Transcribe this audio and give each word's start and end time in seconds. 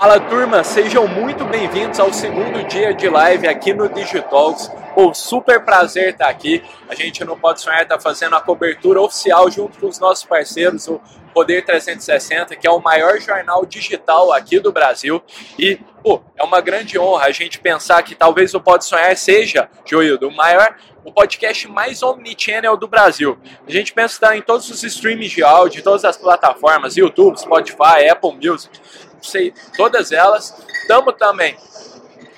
Fala 0.00 0.18
turma, 0.18 0.64
sejam 0.64 1.06
muito 1.06 1.44
bem-vindos 1.44 2.00
ao 2.00 2.10
segundo 2.10 2.66
dia 2.66 2.94
de 2.94 3.06
live 3.06 3.46
aqui 3.46 3.74
no 3.74 3.86
Digitalks. 3.86 4.72
Pô, 4.94 5.12
super 5.12 5.62
prazer 5.62 6.14
estar 6.14 6.30
aqui. 6.30 6.64
A 6.88 6.94
gente 6.94 7.22
não 7.22 7.38
pode 7.38 7.60
sonhar 7.60 7.82
estar 7.82 8.00
fazendo 8.00 8.34
a 8.34 8.40
cobertura 8.40 8.98
oficial 8.98 9.50
junto 9.50 9.78
com 9.78 9.86
os 9.86 10.00
nossos 10.00 10.24
parceiros, 10.24 10.88
o 10.88 10.98
Poder 11.34 11.66
360, 11.66 12.56
que 12.56 12.66
é 12.66 12.70
o 12.70 12.80
maior 12.80 13.20
jornal 13.20 13.66
digital 13.66 14.32
aqui 14.32 14.58
do 14.58 14.72
Brasil. 14.72 15.22
E, 15.58 15.78
pô, 16.02 16.22
é 16.34 16.42
uma 16.42 16.62
grande 16.62 16.98
honra 16.98 17.26
a 17.26 17.30
gente 17.30 17.60
pensar 17.60 18.02
que 18.02 18.14
talvez 18.14 18.54
o 18.54 18.60
Pode 18.60 18.86
Sonhar 18.86 19.14
seja, 19.18 19.68
Joildo, 19.84 20.28
o 20.28 20.34
maior, 20.34 20.76
o 21.04 21.12
podcast 21.12 21.68
mais 21.68 22.02
omnichannel 22.02 22.74
do 22.74 22.88
Brasil. 22.88 23.38
A 23.68 23.70
gente 23.70 23.92
pensa 23.92 24.34
em 24.34 24.40
todos 24.40 24.70
os 24.70 24.82
streams 24.82 25.28
de 25.28 25.42
áudio, 25.42 25.82
todas 25.82 26.06
as 26.06 26.16
plataformas, 26.16 26.96
YouTube, 26.96 27.38
Spotify, 27.38 28.08
Apple 28.10 28.34
Music 28.34 28.80
sei 29.22 29.52
todas 29.76 30.12
elas. 30.12 30.54
Estamos 30.82 31.14
também 31.16 31.56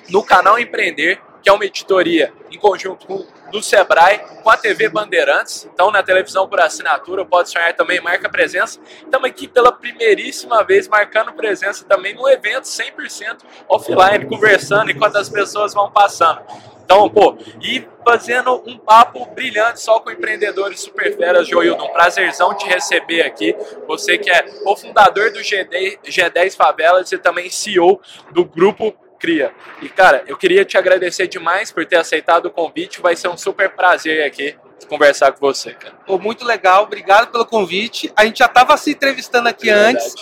no 0.09 0.23
canal 0.23 0.59
Empreender, 0.59 1.21
que 1.41 1.49
é 1.49 1.53
uma 1.53 1.65
editoria 1.65 2.33
em 2.51 2.57
conjunto 2.57 3.05
com 3.05 3.25
do 3.53 3.61
Sebrae, 3.61 4.19
com 4.41 4.49
a 4.49 4.57
TV 4.57 4.89
Bandeirantes, 4.89 5.69
então 5.71 5.91
na 5.91 6.01
televisão 6.01 6.47
por 6.47 6.59
assinatura, 6.59 7.23
pode 7.23 7.51
sonhar 7.51 7.71
também, 7.75 8.01
marca 8.01 8.27
presença. 8.27 8.79
Estamos 8.97 9.29
aqui 9.29 9.47
pela 9.47 9.71
primeiríssima 9.71 10.63
vez 10.63 10.87
marcando 10.87 11.31
presença 11.33 11.85
também 11.85 12.15
no 12.15 12.27
evento 12.27 12.63
100% 12.63 13.43
offline, 13.69 14.25
conversando 14.25 14.89
enquanto 14.89 15.17
as 15.17 15.29
pessoas 15.29 15.71
vão 15.71 15.91
passando. 15.91 16.41
Então, 16.83 17.09
pô, 17.09 17.37
e 17.61 17.85
fazendo 18.03 18.61
um 18.65 18.77
papo 18.77 19.25
brilhante 19.27 19.81
só 19.81 19.99
com 19.99 20.11
empreendedores 20.11 20.81
super 20.81 21.15
feras, 21.15 21.47
Joildo. 21.47 21.83
Um 21.83 21.89
prazerzão 21.89 22.55
te 22.55 22.65
receber 22.67 23.21
aqui. 23.21 23.55
Você 23.87 24.17
que 24.17 24.29
é 24.29 24.45
o 24.65 24.75
fundador 24.75 25.31
do 25.31 25.39
G10, 25.39 25.99
G10 26.05 26.55
Favelas 26.55 27.11
e 27.11 27.17
também 27.17 27.49
CEO 27.49 28.01
do 28.31 28.43
Grupo 28.43 28.93
Cria. 29.19 29.53
E, 29.81 29.87
cara, 29.87 30.23
eu 30.27 30.35
queria 30.35 30.65
te 30.65 30.77
agradecer 30.77 31.27
demais 31.27 31.71
por 31.71 31.85
ter 31.85 31.95
aceitado 31.95 32.47
o 32.47 32.51
convite. 32.51 33.01
Vai 33.01 33.15
ser 33.15 33.29
um 33.29 33.37
super 33.37 33.69
prazer 33.69 34.25
aqui 34.25 34.55
conversar 34.83 35.31
com 35.31 35.39
você, 35.39 35.73
cara. 35.73 35.95
Pô, 36.05 36.19
muito 36.19 36.45
legal, 36.45 36.83
obrigado 36.83 37.31
pelo 37.31 37.45
convite. 37.45 38.11
A 38.15 38.25
gente 38.25 38.39
já 38.39 38.45
estava 38.45 38.75
se 38.77 38.91
entrevistando 38.91 39.47
aqui 39.47 39.69
é 39.69 39.73
antes 39.73 40.13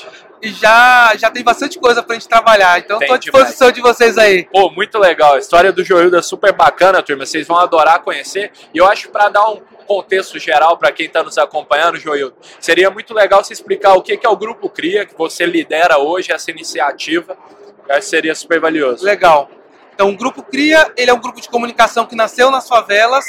e 0.42 0.50
já, 0.50 1.14
já 1.16 1.30
tem 1.30 1.44
bastante 1.44 1.80
coisa 1.80 2.02
pra 2.02 2.16
gente 2.16 2.28
trabalhar. 2.28 2.80
Então 2.80 3.00
estou 3.00 3.16
à 3.16 3.18
disposição 3.18 3.72
demais. 3.72 3.98
de 3.98 4.04
vocês 4.04 4.18
aí. 4.18 4.46
Pô, 4.46 4.72
muito 4.72 4.98
legal. 4.98 5.36
A 5.36 5.40
história 5.40 5.72
do 5.72 5.84
Joildo 5.84 6.18
é 6.18 6.22
super 6.22 6.52
bacana, 6.52 7.02
turma. 7.04 7.26
Vocês 7.26 7.48
vão 7.48 7.58
adorar 7.58 8.02
conhecer. 8.02 8.52
E 8.74 8.78
eu 8.78 8.86
acho 8.88 9.08
que 9.08 9.12
para 9.12 9.30
dar 9.30 9.48
um 9.50 9.62
contexto 9.86 10.40
geral 10.40 10.78
para 10.78 10.92
quem 10.92 11.06
está 11.06 11.22
nos 11.22 11.38
acompanhando, 11.38 11.98
Joildo, 11.98 12.36
seria 12.60 12.90
muito 12.90 13.14
legal 13.14 13.44
você 13.44 13.54
explicar 13.54 13.94
o 13.94 14.02
que 14.02 14.20
é 14.24 14.30
o 14.30 14.36
Grupo 14.36 14.70
Cria, 14.70 15.06
que 15.06 15.16
você 15.16 15.46
lidera 15.46 16.00
hoje, 16.00 16.32
essa 16.32 16.50
iniciativa. 16.50 17.38
Eu 17.88 17.96
acho 17.96 18.02
que 18.02 18.10
seria 18.10 18.34
super 18.34 18.60
valioso. 18.60 19.06
Legal. 19.06 19.50
Então, 19.94 20.10
o 20.10 20.18
Grupo 20.18 20.42
Cria, 20.42 20.92
ele 20.98 21.12
é 21.12 21.14
um 21.14 21.20
grupo 21.20 21.40
de 21.40 21.50
comunicação 21.50 22.06
que 22.06 22.16
nasceu 22.16 22.50
nas 22.50 22.68
favelas 22.68 23.26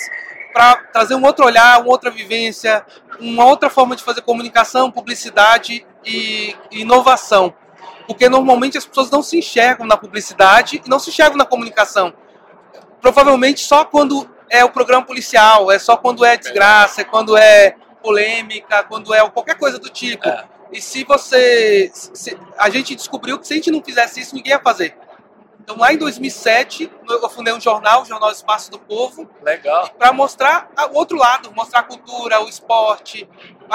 para 0.52 0.76
trazer 0.92 1.14
um 1.14 1.24
outro 1.24 1.44
olhar, 1.44 1.80
uma 1.80 1.90
outra 1.90 2.10
vivência, 2.10 2.84
uma 3.18 3.44
outra 3.44 3.68
forma 3.68 3.96
de 3.96 4.02
fazer 4.02 4.22
comunicação, 4.22 4.90
publicidade 4.90 5.84
e 6.04 6.56
inovação. 6.70 7.54
Porque 8.06 8.28
normalmente 8.28 8.76
as 8.76 8.84
pessoas 8.84 9.10
não 9.10 9.22
se 9.22 9.38
enxergam 9.38 9.86
na 9.86 9.96
publicidade 9.96 10.82
e 10.84 10.88
não 10.88 10.98
se 10.98 11.10
enxergam 11.10 11.36
na 11.36 11.46
comunicação. 11.46 12.12
Provavelmente 13.00 13.60
só 13.60 13.84
quando 13.84 14.28
é 14.50 14.64
o 14.64 14.70
programa 14.70 15.04
policial, 15.04 15.70
é 15.70 15.78
só 15.78 15.96
quando 15.96 16.24
é 16.24 16.36
desgraça, 16.36 17.00
é 17.00 17.04
quando 17.04 17.36
é 17.36 17.74
polêmica, 18.02 18.82
quando 18.84 19.14
é 19.14 19.28
qualquer 19.30 19.56
coisa 19.56 19.78
do 19.78 19.88
tipo. 19.88 20.28
É. 20.28 20.44
E 20.72 20.80
se 20.80 21.04
você. 21.04 21.90
Se, 21.92 22.36
a 22.58 22.68
gente 22.68 22.94
descobriu 22.94 23.38
que 23.38 23.46
se 23.46 23.52
a 23.52 23.56
gente 23.56 23.70
não 23.70 23.82
fizesse 23.82 24.20
isso, 24.20 24.34
ninguém 24.34 24.52
ia 24.52 24.60
fazer. 24.60 24.96
Então, 25.60 25.78
lá 25.78 25.92
em 25.92 25.96
2007, 25.96 26.90
eu 27.08 27.30
fundei 27.30 27.54
um 27.54 27.60
jornal, 27.60 28.02
o 28.02 28.04
Jornal 28.04 28.32
Espaço 28.32 28.68
do 28.68 28.80
Povo. 28.80 29.30
Legal. 29.42 29.88
Para 29.96 30.12
mostrar 30.12 30.68
o 30.90 30.98
outro 30.98 31.16
lado, 31.16 31.52
mostrar 31.54 31.80
a 31.80 31.82
cultura, 31.84 32.42
o 32.42 32.48
esporte, 32.48 33.28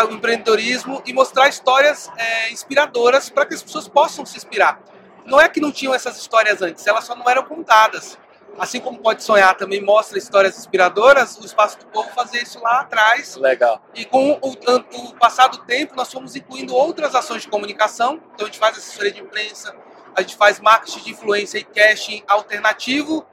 o 0.06 0.12
empreendedorismo 0.12 1.02
e 1.06 1.13
mostrar 1.13 1.47
histórias 1.47 2.09
é, 2.18 2.52
inspiradoras 2.52 3.30
para 3.30 3.46
que 3.46 3.53
as 3.53 3.63
pessoas 3.63 3.88
possam 3.88 4.25
se 4.25 4.38
inspirar. 4.38 4.80
Não 5.25 5.40
é 5.41 5.50
que 5.50 5.59
não 5.59 5.72
tinham 5.72 5.94
essas 5.94 6.18
histórias 6.18 6.62
antes, 6.62 6.85
elas 6.88 7.03
só 7.03 7.16
não 7.16 7.30
eram 7.30 7.44
contadas. 7.44 8.18
Assim 8.57 8.80
como 8.80 8.97
Pode 9.00 9.24
Sonhar 9.24 9.56
também 9.56 9.84
mostra 9.84 10.18
histórias 10.18 10.57
inspiradoras, 10.57 11.38
o 11.38 11.46
Espaço 11.46 11.78
do 11.78 11.86
Povo 11.88 12.09
fazia 12.09 12.41
isso 12.41 12.59
lá 12.59 12.80
atrás. 12.80 13.36
Legal. 13.36 13.80
E 13.94 14.03
com 14.03 14.31
o, 14.41 14.52
o 14.52 15.13
passar 15.16 15.47
do 15.47 15.59
tempo, 15.59 15.96
nós 15.96 16.12
fomos 16.12 16.36
incluindo 16.36 16.74
outras 16.74 17.13
ações 17.13 17.44
de 17.44 17.50
comunicação. 17.50 18.19
Então, 18.34 18.47
a 18.47 18.50
gente 18.50 18.57
faz 18.57 18.78
assessoria 18.78 19.12
de 19.12 19.22
imprensa, 19.22 19.75
a 20.16 20.22
gente 20.22 20.36
faz 20.36 20.59
marketing 20.59 21.00
de 21.02 21.12
influência 21.12 21.59
e 21.59 21.63
casting 21.63 22.24
alternativo 22.28 23.28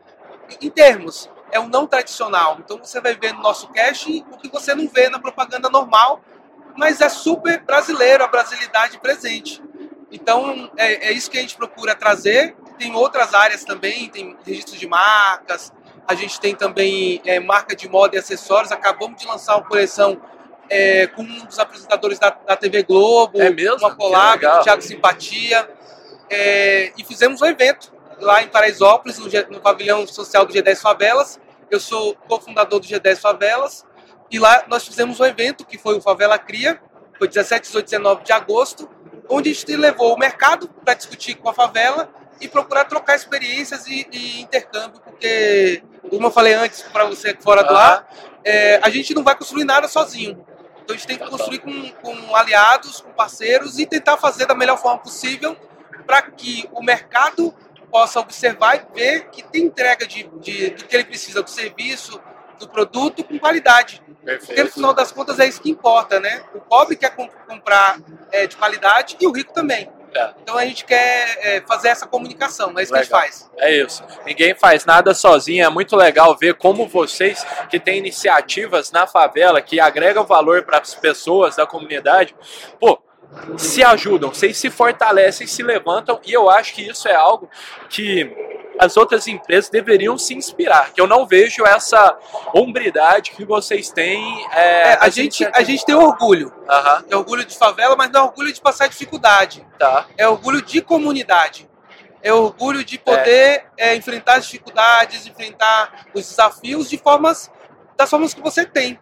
em 0.60 0.68
termos. 0.68 1.30
É 1.50 1.58
um 1.58 1.68
não 1.68 1.86
tradicional. 1.86 2.58
Então 2.60 2.78
você 2.78 3.00
vai 3.00 3.14
ver 3.14 3.32
no 3.32 3.40
nosso 3.40 3.68
casting 3.68 4.24
o 4.30 4.36
que 4.36 4.48
você 4.48 4.74
não 4.74 4.88
vê 4.88 5.08
na 5.08 5.18
propaganda 5.18 5.70
normal, 5.70 6.20
mas 6.76 7.00
é 7.00 7.08
super 7.08 7.60
brasileiro, 7.60 8.24
a 8.24 8.28
brasilidade 8.28 8.98
presente. 8.98 9.62
Então 10.10 10.70
é, 10.76 11.08
é 11.08 11.12
isso 11.12 11.30
que 11.30 11.38
a 11.38 11.40
gente 11.40 11.56
procura 11.56 11.94
trazer. 11.94 12.56
Tem 12.78 12.94
outras 12.94 13.34
áreas 13.34 13.64
também, 13.64 14.08
tem 14.08 14.36
registro 14.44 14.76
de 14.76 14.86
marcas, 14.86 15.72
a 16.06 16.14
gente 16.14 16.40
tem 16.40 16.54
também 16.54 17.20
é, 17.24 17.40
marca 17.40 17.74
de 17.74 17.88
moda 17.88 18.16
e 18.16 18.18
acessórios. 18.18 18.70
Acabamos 18.72 19.20
de 19.20 19.26
lançar 19.26 19.56
uma 19.56 19.64
coleção 19.64 20.20
é, 20.68 21.06
com 21.08 21.22
um 21.22 21.44
dos 21.44 21.58
apresentadores 21.58 22.18
da, 22.18 22.30
da 22.30 22.56
TV 22.56 22.82
Globo, 22.82 23.40
é 23.40 23.50
mesmo? 23.50 23.78
uma 23.78 23.94
collab 23.94 24.44
o 24.44 24.62
Thiago 24.62 24.82
Simpatia 24.82 25.68
é, 26.30 26.92
e 26.96 27.04
fizemos 27.04 27.42
um 27.42 27.46
evento 27.46 27.92
lá 28.20 28.42
em 28.42 28.48
Paraisópolis, 28.48 29.18
no, 29.18 29.26
no, 29.50 29.60
pavilhão 29.60 30.06
social 30.06 30.46
do 30.46 30.52
G10 30.52 30.76
Favelas. 30.80 31.40
Eu 31.70 31.80
sou 31.80 32.14
cofundador 32.28 32.80
do 32.80 32.86
G10 32.86 33.16
Favelas. 33.16 33.84
E 34.34 34.38
lá 34.40 34.64
nós 34.66 34.84
fizemos 34.84 35.20
um 35.20 35.24
evento 35.24 35.64
que 35.64 35.78
foi 35.78 35.96
o 35.96 36.00
Favela 36.00 36.36
Cria, 36.36 36.80
foi 37.16 37.28
17, 37.28 37.68
18, 37.68 37.84
19 37.84 38.24
de 38.24 38.32
agosto, 38.32 38.90
onde 39.28 39.48
a 39.48 39.54
gente 39.54 39.76
levou 39.76 40.12
o 40.12 40.18
mercado 40.18 40.68
para 40.84 40.94
discutir 40.94 41.36
com 41.36 41.48
a 41.48 41.54
favela 41.54 42.12
e 42.40 42.48
procurar 42.48 42.84
trocar 42.86 43.14
experiências 43.14 43.86
e, 43.86 44.08
e 44.10 44.40
intercâmbio, 44.40 45.00
porque, 45.02 45.84
como 46.10 46.26
eu 46.26 46.32
falei 46.32 46.52
antes 46.52 46.82
para 46.82 47.04
você 47.04 47.36
fora 47.40 47.62
do 47.62 47.76
ar, 47.76 48.12
é, 48.42 48.80
a 48.82 48.90
gente 48.90 49.14
não 49.14 49.22
vai 49.22 49.36
construir 49.36 49.62
nada 49.62 49.86
sozinho. 49.86 50.44
Então 50.82 50.96
a 50.96 50.98
gente 50.98 51.06
tem 51.06 51.16
que 51.16 51.30
construir 51.30 51.60
com, 51.60 51.90
com 52.02 52.34
aliados, 52.34 53.02
com 53.02 53.12
parceiros 53.12 53.78
e 53.78 53.86
tentar 53.86 54.16
fazer 54.16 54.46
da 54.46 54.54
melhor 54.56 54.78
forma 54.78 54.98
possível 54.98 55.56
para 56.08 56.22
que 56.22 56.68
o 56.72 56.82
mercado 56.82 57.54
possa 57.88 58.18
observar 58.18 58.74
e 58.78 58.98
ver 58.98 59.28
que 59.30 59.44
tem 59.44 59.62
entrega 59.62 60.04
de, 60.04 60.24
de, 60.40 60.70
do 60.70 60.86
que 60.86 60.96
ele 60.96 61.04
precisa, 61.04 61.40
do 61.40 61.48
serviço, 61.48 62.20
do 62.64 62.68
produto 62.72 63.22
com 63.22 63.38
qualidade. 63.38 64.02
Perfeito. 64.24 64.46
Porque 64.46 64.64
no 64.64 64.70
final 64.70 64.94
das 64.94 65.12
contas 65.12 65.38
é 65.38 65.46
isso 65.46 65.60
que 65.60 65.70
importa, 65.70 66.18
né? 66.18 66.42
O 66.54 66.60
pobre 66.60 66.96
quer 66.96 67.14
comp 67.14 67.30
comprar 67.46 67.98
é, 68.32 68.46
de 68.46 68.56
qualidade 68.56 69.16
e 69.20 69.26
o 69.26 69.32
rico 69.32 69.52
também. 69.52 69.88
É. 70.14 70.32
Então 70.42 70.56
a 70.56 70.64
gente 70.64 70.84
quer 70.84 71.38
é, 71.40 71.60
fazer 71.66 71.88
essa 71.88 72.06
comunicação, 72.06 72.72
é 72.78 72.82
isso 72.82 72.92
legal. 72.92 73.08
que 73.08 73.16
a 73.16 73.26
gente 73.26 73.38
faz. 73.38 73.50
É 73.58 73.76
isso. 73.76 74.04
Ninguém 74.24 74.54
faz 74.54 74.84
nada 74.86 75.12
sozinho. 75.12 75.64
É 75.64 75.68
muito 75.68 75.96
legal 75.96 76.36
ver 76.36 76.54
como 76.54 76.86
vocês 76.86 77.44
que 77.68 77.80
têm 77.80 77.98
iniciativas 77.98 78.92
na 78.92 79.06
favela, 79.06 79.60
que 79.60 79.80
agregam 79.80 80.24
valor 80.24 80.62
para 80.62 80.78
as 80.78 80.94
pessoas 80.94 81.56
da 81.56 81.66
comunidade, 81.66 82.34
pô, 82.78 83.02
se 83.56 83.82
ajudam, 83.82 84.30
vocês 84.30 84.56
se 84.56 84.70
fortalecem, 84.70 85.46
se 85.46 85.62
levantam, 85.62 86.20
e 86.24 86.32
eu 86.32 86.50
acho 86.50 86.74
que 86.74 86.82
isso 86.82 87.08
é 87.08 87.14
algo 87.14 87.48
que 87.88 88.30
as 88.78 88.96
outras 88.96 89.28
empresas 89.28 89.70
deveriam 89.70 90.18
se 90.18 90.34
inspirar, 90.34 90.92
que 90.92 91.00
eu 91.00 91.06
não 91.06 91.26
vejo 91.26 91.64
essa 91.64 92.16
hombridade 92.52 93.30
que 93.30 93.44
vocês 93.44 93.90
têm. 93.90 94.44
É, 94.52 94.92
é, 94.92 94.98
a, 95.00 95.08
gente, 95.08 95.44
a 95.52 95.62
gente 95.62 95.84
tem 95.84 95.94
orgulho. 95.94 96.52
Uhum. 96.68 97.04
É 97.08 97.16
orgulho 97.16 97.44
de 97.44 97.56
favela, 97.56 97.94
mas 97.96 98.10
não 98.10 98.20
é 98.20 98.24
orgulho 98.24 98.52
de 98.52 98.60
passar 98.60 98.88
dificuldade. 98.88 99.64
Tá. 99.78 100.06
É 100.16 100.28
orgulho 100.28 100.60
de 100.60 100.80
comunidade. 100.80 101.68
É 102.22 102.32
orgulho 102.32 102.84
de 102.84 102.98
poder. 102.98 103.66
É, 103.76 103.94
enfrentar 103.94 104.36
as 104.36 104.46
dificuldades, 104.46 105.26
enfrentar 105.26 106.06
os 106.14 106.28
desafios 106.28 106.90
de 106.90 106.98
formas 106.98 107.50
das 107.96 108.10
formas 108.10 108.34
que 108.34 108.40
você 108.40 108.64
tem. 108.64 108.98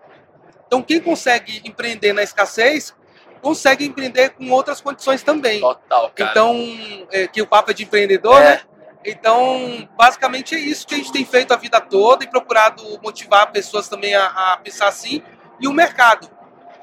Então, 0.67 0.83
quem 0.83 1.01
consegue 1.01 1.63
empreender 1.65 2.13
na 2.13 2.23
escassez 2.23 2.95
consegue 3.43 3.85
empreender 3.85 4.31
com 4.31 4.49
outras 4.51 4.81
condições 4.81 5.23
também. 5.23 5.61
Total, 5.61 6.11
cara. 6.15 6.31
Então, 6.31 7.07
é, 7.11 7.27
que 7.27 7.43
o 7.43 7.47
papo 7.47 7.73
é 7.73 7.75
de 7.75 7.83
empreendedor, 7.83 8.41
é. 8.41 8.45
né? 8.45 8.61
Então, 9.05 9.89
basicamente 9.99 10.55
é 10.55 10.59
isso 10.59 10.87
que 10.87 10.95
a 10.95 10.97
gente 10.97 11.13
tem 11.13 11.25
feito 11.25 11.53
a 11.53 11.57
vida 11.57 11.81
toda 11.81 12.23
e 12.23 12.29
procurado 12.29 12.83
motivar 13.03 13.51
pessoas 13.51 13.89
também 13.89 14.15
a, 14.15 14.27
a 14.27 14.57
pensar 14.59 14.87
assim. 14.87 15.21
E 15.61 15.67
o 15.67 15.73
mercado. 15.73 16.31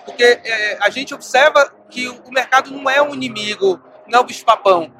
Porque 0.03 0.23
é, 0.23 0.77
a 0.81 0.89
gente 0.89 1.13
observa 1.13 1.73
que 1.89 2.09
o 2.09 2.31
mercado 2.31 2.71
não 2.71 2.89
é 2.89 3.01
um 3.01 3.13
inimigo, 3.13 3.81
não 4.05 4.19
é 4.19 4.21
o 4.21 4.25
bicho-papão. 4.25 4.93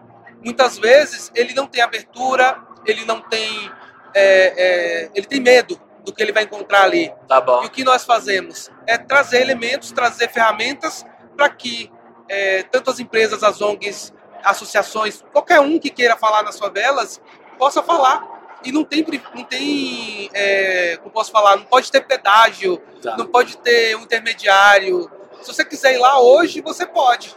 Muitas 0.44 0.78
vezes 0.78 1.30
ele 1.36 1.54
não 1.54 1.68
tem 1.68 1.82
abertura, 1.82 2.58
ele 2.86 3.04
não 3.04 3.20
tem. 3.20 3.70
É, 4.16 4.54
é 4.56 5.10
ele 5.14 5.28
tem 5.28 5.42
medo 5.42 5.80
do 6.06 6.14
que 6.14 6.24
ele 6.24 6.32
vai 6.32 6.44
encontrar 6.44 6.84
ali. 6.84 7.14
Tá 7.28 7.42
bom. 7.42 7.64
E 7.64 7.66
o 7.66 7.70
que 7.70 7.84
nós 7.84 8.06
fazemos 8.06 8.72
é 8.88 8.98
trazer 8.98 9.42
elementos, 9.42 9.92
trazer 9.92 10.30
ferramentas 10.30 11.06
para 11.40 11.50
que 11.50 11.90
é, 12.28 12.64
tanto 12.64 12.92
as 12.92 13.00
empresas, 13.00 13.44
as 13.44 13.62
ONGs, 13.62 14.14
associações, 14.44 15.24
qualquer 15.32 15.62
um 15.62 15.80
que 15.80 15.90
queira 15.90 16.18
falar 16.18 16.44
nas 16.44 16.60
favelas, 16.60 17.22
possa 17.58 17.82
falar. 17.82 18.60
E 18.62 18.74
não 18.74 18.84
tem, 18.84 19.06
não 19.34 19.46
tem 19.46 20.30
é, 20.34 20.98
como 20.98 21.12
posso 21.12 21.32
falar, 21.32 21.56
não 21.56 21.64
pode 21.64 21.90
ter 21.90 22.02
pedágio, 22.02 22.78
tá. 23.02 23.16
não 23.16 23.26
pode 23.26 23.58
ter 23.60 23.96
um 23.96 24.02
intermediário. 24.02 25.10
Se 25.42 25.54
você 25.54 25.64
quiser 25.64 25.94
ir 25.94 25.98
lá 25.98 26.20
hoje, 26.20 26.60
você 26.60 26.86
pode. 26.86 27.34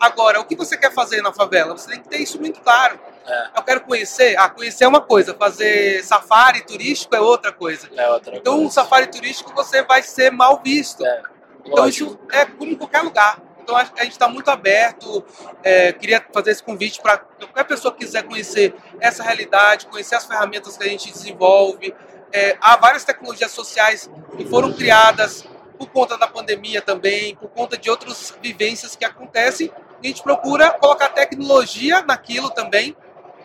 Agora, 0.00 0.40
o 0.40 0.44
que 0.44 0.56
você 0.56 0.78
quer 0.78 0.94
fazer 0.94 1.20
na 1.20 1.30
favela? 1.30 1.76
Você 1.76 1.90
tem 1.90 2.00
que 2.00 2.08
ter 2.08 2.16
isso 2.16 2.40
muito 2.40 2.62
claro. 2.62 2.98
É. 3.26 3.48
Eu 3.54 3.62
quero 3.62 3.82
conhecer. 3.82 4.34
Ah, 4.38 4.48
conhecer 4.48 4.84
é 4.84 4.88
uma 4.88 5.02
coisa, 5.02 5.34
fazer 5.34 6.02
safari 6.02 6.64
turístico 6.64 7.14
é 7.14 7.20
outra 7.20 7.52
coisa. 7.52 7.86
É 7.94 8.08
outra 8.08 8.36
então, 8.36 8.54
coisa. 8.54 8.66
um 8.66 8.70
safari 8.70 9.08
turístico 9.08 9.52
você 9.54 9.82
vai 9.82 10.02
ser 10.02 10.32
mal 10.32 10.62
visto. 10.64 11.04
É. 11.04 11.35
Então, 11.66 11.86
isso 11.88 12.18
é 12.32 12.44
como 12.44 12.72
em 12.72 12.76
qualquer 12.76 13.02
lugar. 13.02 13.42
Então, 13.60 13.76
a 13.76 13.84
gente 13.84 14.12
está 14.12 14.28
muito 14.28 14.48
aberto. 14.48 15.24
É, 15.62 15.92
queria 15.92 16.24
fazer 16.32 16.52
esse 16.52 16.62
convite 16.62 17.00
para 17.00 17.18
qualquer 17.18 17.64
pessoa 17.64 17.92
que 17.92 18.04
quiser 18.04 18.22
conhecer 18.22 18.74
essa 19.00 19.24
realidade, 19.24 19.86
conhecer 19.86 20.14
as 20.14 20.24
ferramentas 20.24 20.76
que 20.76 20.84
a 20.84 20.88
gente 20.88 21.10
desenvolve. 21.12 21.92
É, 22.32 22.56
há 22.60 22.76
várias 22.76 23.04
tecnologias 23.04 23.50
sociais 23.50 24.08
que 24.36 24.44
foram 24.44 24.72
criadas 24.72 25.44
por 25.76 25.88
conta 25.90 26.16
da 26.16 26.26
pandemia 26.26 26.80
também, 26.80 27.34
por 27.34 27.48
conta 27.50 27.76
de 27.76 27.90
outras 27.90 28.32
vivências 28.40 28.94
que 28.94 29.04
acontecem. 29.04 29.70
A 30.02 30.06
gente 30.06 30.22
procura 30.22 30.70
colocar 30.70 31.08
tecnologia 31.08 32.02
naquilo 32.02 32.50
também, 32.50 32.96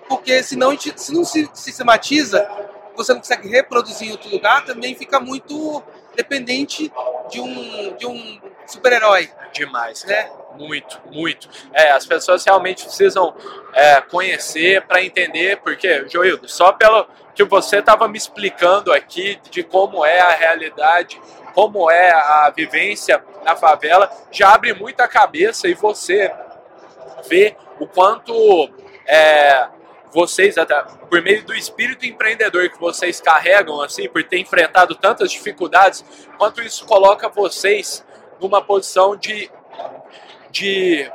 porque 0.08 0.44
senão 0.44 0.70
a 0.70 0.72
gente, 0.72 0.94
se 1.02 1.14
não 1.14 1.24
se 1.24 1.50
sistematiza, 1.54 2.48
você 2.96 3.14
não 3.14 3.22
consegue 3.22 3.48
reproduzir 3.48 4.10
em 4.10 4.12
outro 4.12 4.30
lugar, 4.30 4.66
também 4.66 4.96
fica 4.96 5.20
muito 5.20 5.82
dependente 6.16 6.92
de 7.30 7.40
um, 7.40 7.96
de 7.96 8.06
um 8.06 8.42
super-herói. 8.66 9.30
Demais, 9.54 10.04
né? 10.06 10.30
Muito, 10.56 11.00
muito. 11.12 11.50
É, 11.74 11.92
as 11.92 12.06
pessoas 12.06 12.44
realmente 12.46 12.84
precisam 12.84 13.36
é, 13.74 14.02
conhecer 14.02 14.82
para 14.84 15.04
entender, 15.04 15.58
porque, 15.58 16.08
Joildo, 16.08 16.48
só 16.48 16.72
pelo 16.72 17.06
que 17.36 17.44
você 17.44 17.78
estava 17.80 18.08
me 18.08 18.18
explicando 18.18 18.94
aqui 18.94 19.40
de 19.50 19.64
como 19.64 20.06
é 20.06 20.20
a 20.20 20.32
realidade, 20.32 21.20
como 21.54 21.90
é 21.90 22.12
a 22.12 22.52
vivência 22.56 23.24
na 23.44 23.56
favela, 23.56 24.10
já 24.32 24.54
abre 24.54 24.74
muita 24.74 25.08
cabeça 25.08 25.68
e 25.68 25.74
você 25.74 26.32
vê 27.28 27.56
o 27.80 27.88
quanto 27.88 28.70
é, 29.06 29.68
vocês, 30.12 30.56
por 31.10 31.22
meio 31.22 31.44
do 31.46 31.54
espírito 31.54 32.06
empreendedor 32.06 32.70
que 32.70 32.80
vocês 32.80 33.22
carregam, 33.22 33.82
assim, 33.82 34.08
por 34.10 34.24
ter 34.24 34.40
enfrentado 34.40 34.96
tantas 34.96 35.32
dificuldades, 35.32 36.04
quanto 36.38 36.62
isso 36.62 36.86
coloca 36.86 37.30
vocês 37.30 38.04
numa 38.40 38.62
posição 38.62 39.16
de, 39.16 39.50
de 40.52 41.10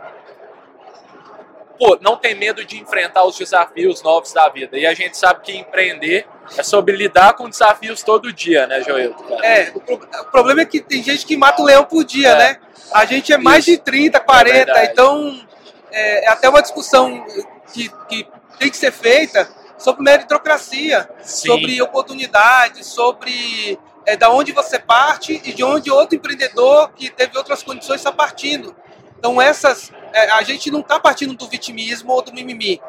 pô, 1.79 1.99
não 2.01 2.17
tem 2.17 2.35
medo 2.35 2.65
de 2.65 2.79
enfrentar 2.79 3.25
os 3.25 3.37
desafios 3.37 4.03
novos 4.03 4.33
da 4.33 4.49
vida. 4.49 4.79
E 4.79 4.87
a 4.87 4.95
gente 4.95 5.17
sabe 5.17 5.41
que 5.43 5.57
empreender 5.57 6.27
é 6.57 6.63
sobre 6.63 6.97
lidar 6.97 7.35
com 7.35 7.49
desafios 7.49 8.03
todo 8.03 8.33
dia, 8.33 8.67
né, 8.67 8.83
Joel? 8.83 9.15
É, 9.43 9.73
o, 9.75 9.81
pro, 9.81 9.95
o, 9.95 10.25
problema 10.31 10.63
é 10.63 10.65
que 10.65 10.81
tem 10.81 11.03
gente 11.03 11.27
que 11.27 11.37
mata 11.37 11.61
o 11.61 11.65
leão 11.65 11.85
por 11.85 12.05
dia, 12.05 12.31
é. 12.31 12.39
né? 12.39 12.61
A 12.93 13.05
gente 13.05 13.33
é 13.33 13.39
mais 13.39 13.67
Isso. 13.67 13.77
de 13.77 13.83
30, 13.83 14.21
40, 14.21 14.73
é 14.73 14.85
então 14.85 15.47
é, 15.91 16.25
é, 16.25 16.29
até 16.29 16.49
uma 16.49 16.63
discussão 16.63 17.25
que, 17.73 17.91
que 18.09 18.27
tem 18.59 18.71
que 18.71 18.77
ser 18.77 18.93
feita 18.93 19.49
sobre 19.79 20.03
meritocracia, 20.03 21.09
Sim. 21.23 21.49
sobre 21.49 21.83
oportunidade, 21.83 22.85
sobre 22.85 23.79
é, 24.05 24.17
da 24.17 24.31
onde 24.31 24.53
você 24.53 24.79
parte 24.79 25.41
e 25.45 25.53
de 25.53 25.63
onde 25.63 25.91
outro 25.91 26.17
empreendedor 26.17 26.91
que 26.93 27.11
teve 27.11 27.37
outras 27.37 27.63
condições 27.63 27.97
está 27.97 28.13
partindo. 28.13 28.75
Então 29.19 29.41
essas, 29.41 29.93
é, 30.13 30.31
a 30.31 30.43
gente 30.43 30.71
não 30.71 30.81
está 30.81 30.99
partindo 30.99 31.35
do 31.35 31.49
vitimismo 31.49 32.13
ou 32.13 32.23
do 32.23 32.33
mimimi. 32.33 32.81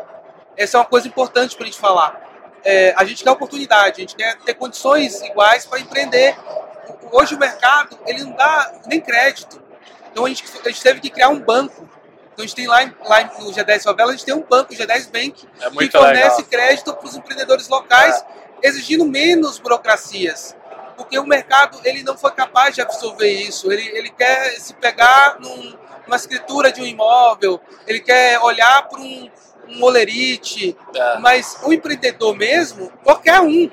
Essa 0.56 0.78
é 0.78 0.80
uma 0.80 0.86
coisa 0.86 1.08
importante 1.08 1.56
para 1.56 1.64
a 1.64 1.68
gente 1.68 1.80
falar. 1.80 2.22
É, 2.64 2.94
a 2.98 3.06
gente 3.06 3.24
quer 3.24 3.31
oportunidade, 3.31 3.98
a 3.98 4.00
gente 4.02 4.16
quer 4.16 4.38
ter 4.40 4.54
condições 4.54 5.22
iguais 5.22 5.66
para 5.66 5.80
empreender. 5.80 6.36
Hoje 7.12 7.36
o 7.36 7.40
mercado 7.40 7.98
ele 8.06 8.24
não 8.24 8.31
dá 8.31 8.81
nem 8.86 9.00
crédito. 9.00 9.62
Então 10.12 10.25
a 10.25 10.30
gente, 10.30 10.44
a 10.64 10.69
gente 10.69 10.81
teve 10.81 11.00
que 11.00 11.10
criar 11.10 11.30
um 11.30 11.40
banco 11.40 11.88
então 12.38 12.44
a 12.44 12.48
gente 12.48 12.56
tem 12.56 12.68
lá, 12.68 12.81
lá 13.04 13.24
no 13.39 13.51
G10 13.51 13.81
Favela, 13.81 14.12
a 14.12 14.12
gente 14.12 14.24
tem 14.24 14.36
um 14.36 14.44
banco, 14.44 14.72
o 14.72 14.75
G10 14.78 15.10
Bank, 15.12 15.48
é 15.60 15.69
que 15.72 15.89
fornece 15.89 16.44
legal. 16.44 16.45
crédito 16.48 16.94
para 16.94 17.07
os 17.07 17.16
empreendedores 17.16 17.68
locais, 17.68 18.24
é. 18.62 18.68
exigindo 18.68 19.06
menos 19.06 19.57
burocracias. 19.57 20.56
Porque 20.95 21.18
o 21.18 21.25
mercado 21.25 21.80
ele 21.84 22.04
não 22.04 22.16
foi 22.16 22.30
capaz 22.30 22.75
de 22.75 22.81
absorver 22.81 23.31
isso. 23.31 23.72
Ele, 23.72 23.88
ele 23.88 24.12
quer 24.12 24.51
se 24.60 24.75
pegar 24.75 25.39
num, 25.39 25.75
numa 26.06 26.16
escritura 26.16 26.72
de 26.72 26.80
um 26.80 26.86
imóvel, 26.86 27.60
ele 27.88 28.01
quer 28.01 28.40
olhar 28.42 28.88
para 28.88 29.00
um, 29.00 29.31
um 29.69 29.83
olerite, 29.83 30.78
é. 30.94 31.18
mas 31.18 31.57
o 31.63 31.74
empreendedor 31.74 32.36
mesmo, 32.36 32.92
qualquer 33.04 33.42
um, 33.42 33.68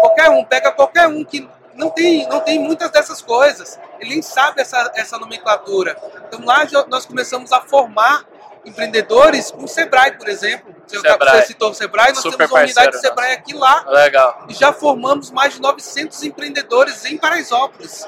qualquer 0.00 0.30
um, 0.30 0.44
pega 0.44 0.72
qualquer 0.72 1.06
um 1.06 1.24
que 1.24 1.48
não 1.76 1.90
tem, 1.90 2.28
não 2.28 2.40
tem 2.40 2.58
muitas 2.58 2.90
dessas 2.90 3.22
coisas. 3.22 3.78
Ele 4.04 4.14
nem 4.14 4.22
sabe 4.22 4.60
essa, 4.60 4.92
essa 4.94 5.18
nomenclatura. 5.18 5.96
Então 6.28 6.44
lá 6.44 6.66
nós 6.88 7.06
começamos 7.06 7.52
a 7.52 7.60
formar 7.62 8.24
empreendedores 8.64 9.50
com 9.50 9.64
o 9.64 9.68
Sebrae, 9.68 10.12
por 10.12 10.28
exemplo. 10.28 10.74
Sebrae. 10.86 11.40
Você 11.40 11.46
citou 11.48 11.70
o 11.70 11.74
Sebrae, 11.74 12.12
nós 12.12 12.18
Super 12.18 12.36
temos 12.36 12.52
uma 12.52 12.60
unidade 12.60 12.90
do 12.92 12.98
Sebrae 12.98 13.30
nossa. 13.30 13.40
aqui 13.40 13.54
lá. 13.54 13.84
Legal. 13.88 14.44
E 14.48 14.54
já 14.54 14.72
formamos 14.72 15.30
mais 15.30 15.54
de 15.54 15.60
900 15.60 16.22
empreendedores 16.22 17.04
em 17.04 17.16
Paraisópolis. 17.16 18.06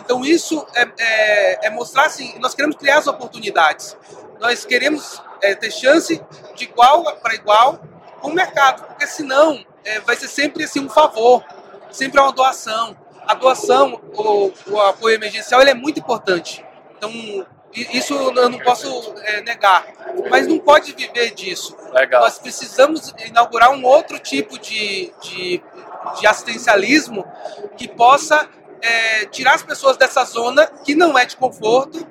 Então 0.00 0.24
isso 0.24 0.66
é, 0.74 0.88
é, 0.98 1.66
é 1.66 1.70
mostrar 1.70 2.06
assim, 2.06 2.38
nós 2.38 2.54
queremos 2.54 2.76
criar 2.76 2.98
as 2.98 3.06
oportunidades. 3.06 3.96
Nós 4.40 4.64
queremos 4.64 5.22
é, 5.42 5.54
ter 5.54 5.70
chance 5.70 6.22
de 6.54 6.64
igual 6.64 7.04
para 7.16 7.34
igual 7.34 7.80
com 8.20 8.28
o 8.28 8.34
mercado, 8.34 8.84
porque 8.84 9.06
senão 9.06 9.64
é, 9.84 10.00
vai 10.00 10.16
ser 10.16 10.28
sempre 10.28 10.64
assim 10.64 10.80
um 10.80 10.88
favor 10.88 11.44
sempre 11.90 12.20
uma 12.20 12.32
doação. 12.32 12.96
A 13.28 13.34
doação, 13.34 14.00
o, 14.14 14.52
o 14.70 14.80
apoio 14.80 15.14
emergencial, 15.14 15.60
ele 15.60 15.70
é 15.70 15.74
muito 15.74 16.00
importante. 16.00 16.64
Então, 16.96 17.10
isso 17.72 18.14
eu 18.14 18.48
não 18.48 18.58
posso 18.58 19.14
é, 19.18 19.42
negar. 19.42 19.86
Mas 20.30 20.46
não 20.46 20.58
pode 20.58 20.92
viver 20.92 21.32
disso. 21.32 21.76
Legal. 21.92 22.22
Nós 22.22 22.38
precisamos 22.38 23.14
inaugurar 23.26 23.70
um 23.70 23.84
outro 23.84 24.18
tipo 24.18 24.58
de, 24.58 25.12
de, 25.20 25.62
de 26.18 26.26
assistencialismo 26.26 27.24
que 27.76 27.86
possa 27.86 28.48
é, 28.80 29.26
tirar 29.26 29.54
as 29.54 29.62
pessoas 29.62 29.96
dessa 29.96 30.24
zona 30.24 30.66
que 30.66 30.94
não 30.94 31.18
é 31.18 31.24
de 31.24 31.36
conforto, 31.36 32.06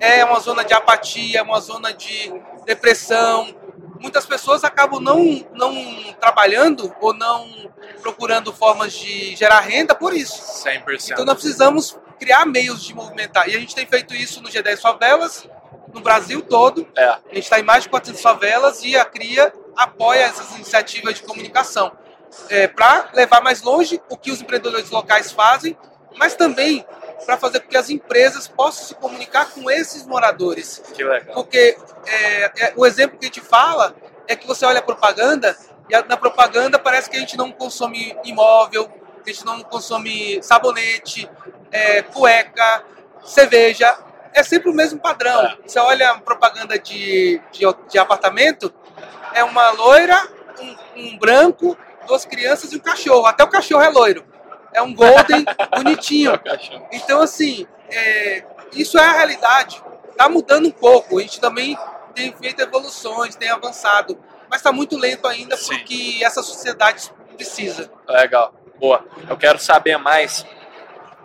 é 0.00 0.24
uma 0.24 0.40
zona 0.40 0.64
de 0.64 0.74
apatia, 0.74 1.42
uma 1.42 1.60
zona 1.60 1.92
de 1.92 2.32
depressão, 2.64 3.54
muitas 4.00 4.26
pessoas 4.26 4.64
acabam 4.64 5.00
não, 5.00 5.44
não 5.54 5.74
trabalhando 6.20 6.94
ou 7.00 7.14
não 7.14 7.70
procurando 8.00 8.52
formas 8.52 8.92
de 8.92 9.34
gerar 9.36 9.60
renda 9.60 9.94
por 9.94 10.14
isso. 10.14 10.64
100%. 10.64 11.12
Então 11.12 11.24
nós 11.24 11.34
precisamos 11.34 11.98
criar 12.18 12.46
meios 12.46 12.82
de 12.82 12.94
movimentar. 12.94 13.48
E 13.48 13.56
a 13.56 13.60
gente 13.60 13.74
tem 13.74 13.86
feito 13.86 14.14
isso 14.14 14.42
no 14.42 14.48
G10 14.48 14.80
Favelas, 14.80 15.48
no 15.92 16.00
Brasil 16.00 16.42
todo. 16.42 16.86
É. 16.96 17.04
A 17.04 17.20
gente 17.34 17.44
está 17.44 17.60
em 17.60 17.62
mais 17.62 17.84
de 17.84 17.90
400 17.90 18.20
favelas 18.20 18.82
e 18.82 18.96
a 18.96 19.04
CRIA 19.04 19.52
apoia 19.76 20.22
essas 20.22 20.54
iniciativas 20.56 21.16
de 21.16 21.22
comunicação. 21.22 21.92
É, 22.50 22.68
para 22.68 23.08
levar 23.14 23.40
mais 23.40 23.62
longe 23.62 24.00
o 24.10 24.16
que 24.16 24.30
os 24.30 24.42
empreendedores 24.42 24.90
locais 24.90 25.32
fazem, 25.32 25.76
mas 26.16 26.34
também 26.34 26.84
para 27.24 27.36
fazer 27.36 27.60
com 27.60 27.68
que 27.68 27.76
as 27.76 27.90
empresas 27.90 28.48
possam 28.48 28.86
se 28.86 28.94
comunicar 28.94 29.50
com 29.50 29.70
esses 29.70 30.06
moradores. 30.06 30.82
Que 30.94 31.04
legal. 31.04 31.34
Porque 31.34 31.76
é, 32.06 32.44
é, 32.44 32.72
o 32.76 32.86
exemplo 32.86 33.18
que 33.18 33.26
a 33.26 33.28
gente 33.28 33.40
fala 33.40 33.94
é 34.26 34.36
que 34.36 34.46
você 34.46 34.64
olha 34.64 34.78
a 34.78 34.82
propaganda 34.82 35.56
e 35.88 35.94
a, 35.94 36.04
na 36.04 36.16
propaganda 36.16 36.78
parece 36.78 37.10
que 37.10 37.16
a 37.16 37.20
gente 37.20 37.36
não 37.36 37.50
consome 37.50 38.16
imóvel, 38.24 38.88
que 39.24 39.30
a 39.30 39.32
gente 39.32 39.44
não 39.44 39.60
consome 39.62 40.42
sabonete, 40.42 41.28
é, 41.70 42.02
cueca, 42.02 42.84
cerveja. 43.24 43.96
É 44.32 44.42
sempre 44.42 44.70
o 44.70 44.74
mesmo 44.74 45.00
padrão. 45.00 45.42
É. 45.42 45.56
Você 45.66 45.78
olha 45.78 46.10
a 46.10 46.20
propaganda 46.20 46.78
de, 46.78 47.40
de, 47.50 47.64
de 47.88 47.98
apartamento, 47.98 48.72
é 49.34 49.42
uma 49.42 49.70
loira, 49.70 50.28
um, 50.60 50.76
um 50.96 51.18
branco, 51.18 51.76
duas 52.06 52.24
crianças 52.24 52.72
e 52.72 52.76
um 52.76 52.80
cachorro. 52.80 53.26
Até 53.26 53.42
o 53.42 53.48
cachorro 53.48 53.82
é 53.82 53.88
loiro 53.88 54.37
é 54.72 54.82
um 54.82 54.94
golden 54.94 55.44
bonitinho. 55.74 56.32
Então, 56.92 57.20
assim, 57.20 57.66
é, 57.90 58.44
isso 58.72 58.98
é 58.98 59.04
a 59.04 59.12
realidade. 59.12 59.82
Está 60.10 60.28
mudando 60.28 60.66
um 60.66 60.70
pouco. 60.70 61.18
A 61.18 61.22
gente 61.22 61.40
também 61.40 61.76
tem 62.14 62.34
feito 62.34 62.60
evoluções, 62.60 63.36
tem 63.36 63.50
avançado. 63.50 64.18
Mas 64.50 64.60
está 64.60 64.72
muito 64.72 64.96
lento 64.96 65.26
ainda 65.26 65.56
Sim. 65.56 65.68
porque 65.68 66.20
essa 66.22 66.42
sociedade 66.42 67.12
precisa. 67.36 67.90
Legal. 68.08 68.52
Boa. 68.78 69.04
Eu 69.28 69.36
quero 69.36 69.58
saber 69.58 69.98
mais 69.98 70.44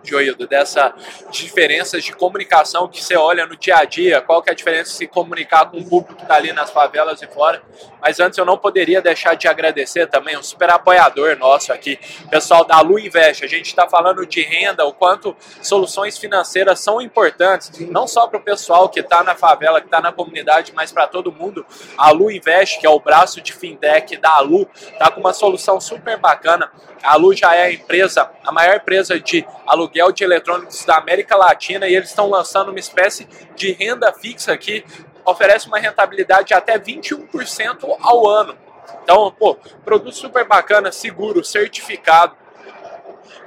Joildo, 0.04 0.48
dessa 0.48 0.94
diferenças 1.32 2.04
de 2.04 2.14
comunicação 2.14 2.88
que 2.88 3.04
você 3.04 3.16
olha 3.16 3.46
no 3.46 3.56
dia 3.56 3.78
a 3.78 3.86
dia, 3.86 4.22
qual 4.22 4.42
que 4.42 4.50
é 4.50 4.54
a 4.54 4.56
diferença 4.56 4.92
de 4.92 4.98
se 4.98 5.08
comunicar 5.08 5.70
com 5.70 5.78
o 5.78 5.86
público 5.86 6.16
que 6.16 6.24
está 6.24 6.36
ali 6.36 6.52
nas 6.52 6.72
favelas 6.72 7.22
e 7.22 7.28
fora. 7.28 7.62
Mas 8.02 8.20
antes 8.20 8.38
eu 8.38 8.46
não 8.46 8.58
poderia 8.58 9.02
deixar 9.02 9.36
de 9.36 9.48
agradecer 9.48 10.08
também 10.08 10.38
um 10.38 10.44
super 10.44 10.70
apoiador 10.70 11.38
nosso 11.38 11.72
aqui, 11.72 11.98
pessoal 12.30 12.66
da 12.66 12.80
Lu 12.82 13.00
Invest. 13.00 13.46
A 13.46 13.48
gente 13.48 13.68
está 13.68 13.88
falando 13.88 14.26
de 14.26 14.42
renda, 14.42 14.86
o 14.86 14.94
quanto 14.94 15.36
soluções 15.62 16.18
financeiras 16.18 16.80
são 16.80 17.02
importantes, 17.02 17.72
não 17.90 18.06
só 18.06 18.28
para 18.28 18.40
o 18.40 18.42
pessoal 18.42 18.90
que 18.90 19.00
está 19.00 19.24
na 19.24 19.36
favela, 19.36 19.80
que 19.80 19.88
está 19.88 20.02
na 20.02 20.12
comunidade, 20.12 20.74
mas 20.76 20.92
para 20.92 21.08
todo 21.08 21.32
mundo. 21.32 21.66
A 21.98 22.12
Lu 22.12 22.30
Invest, 22.30 22.80
que 22.80 22.86
é 22.86 22.90
o 22.90 23.00
braço 23.00 23.40
de 23.42 23.54
fintech 23.54 24.18
da 24.18 24.40
Lu, 24.40 24.68
está 24.76 25.10
com 25.10 25.22
uma 25.22 25.34
solução 25.34 25.80
super 25.80 26.18
bacana. 26.18 26.72
A 27.02 27.16
Lu 27.16 27.34
já 27.34 27.56
é 27.56 27.64
a 27.64 27.72
empresa, 27.72 28.30
a 28.46 28.52
maior 28.52 28.78
empresa 28.78 29.20
de 29.20 29.46
aluguel 29.66 29.93
de 29.94 30.24
eletrônicos 30.24 30.84
da 30.86 30.98
América 30.98 31.36
Latina 31.36 31.88
e 31.88 31.96
eles 31.96 32.10
estão 32.10 32.30
lançando 32.30 32.70
uma 32.70 32.80
espécie 32.80 33.28
de 33.56 33.72
renda 33.72 34.12
fixa 34.12 34.58
que 34.58 34.84
oferece 35.26 35.68
uma 35.68 35.80
rentabilidade 35.80 36.50
de 36.50 36.54
até 36.54 36.78
21% 36.78 37.98
ao 38.02 38.28
ano. 38.28 38.58
Então, 39.04 39.32
pô, 39.32 39.56
produto 39.84 40.16
super 40.16 40.46
bacana, 40.46 40.92
seguro, 40.92 41.44
certificado. 41.44 42.36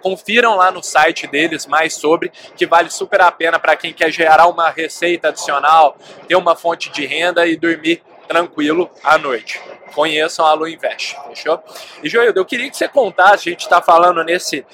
Confiram 0.03 0.57
lá 0.57 0.71
no 0.71 0.83
site 0.83 1.27
deles 1.27 1.67
mais 1.67 1.95
sobre, 1.95 2.31
que 2.57 2.67
vale 2.67 2.91
super 2.91 3.21
a 3.21 3.33
pena 3.33 3.59
para 3.59 3.77
quem 3.77 3.93
quer 3.93 4.11
gerar 4.11 4.47
uma 4.47 4.71
receita 4.71 5.29
adicional, 5.29 5.97
ter 6.29 6.37
uma 6.37 6.55
fonte 6.55 6.91
de 6.91 7.05
renda 7.05 7.47
e 7.47 7.57
dormir 7.57 8.03
tranquilo 8.29 8.91
à 9.03 9.19
noite. 9.19 9.61
Conheçam 9.95 10.45
a 10.45 10.53
Lu 10.53 10.69
Invest, 10.69 11.17
fechou? 11.29 11.63
E 12.03 12.09
Joildo, 12.09 12.39
eu 12.39 12.45
queria 12.45 12.71
que 12.71 12.77
você 12.77 12.87
contasse, 12.87 13.49
a 13.49 13.53
gente 13.53 13.63
está 13.63 13.81
falando 13.81 14.23
nesse, 14.23 14.65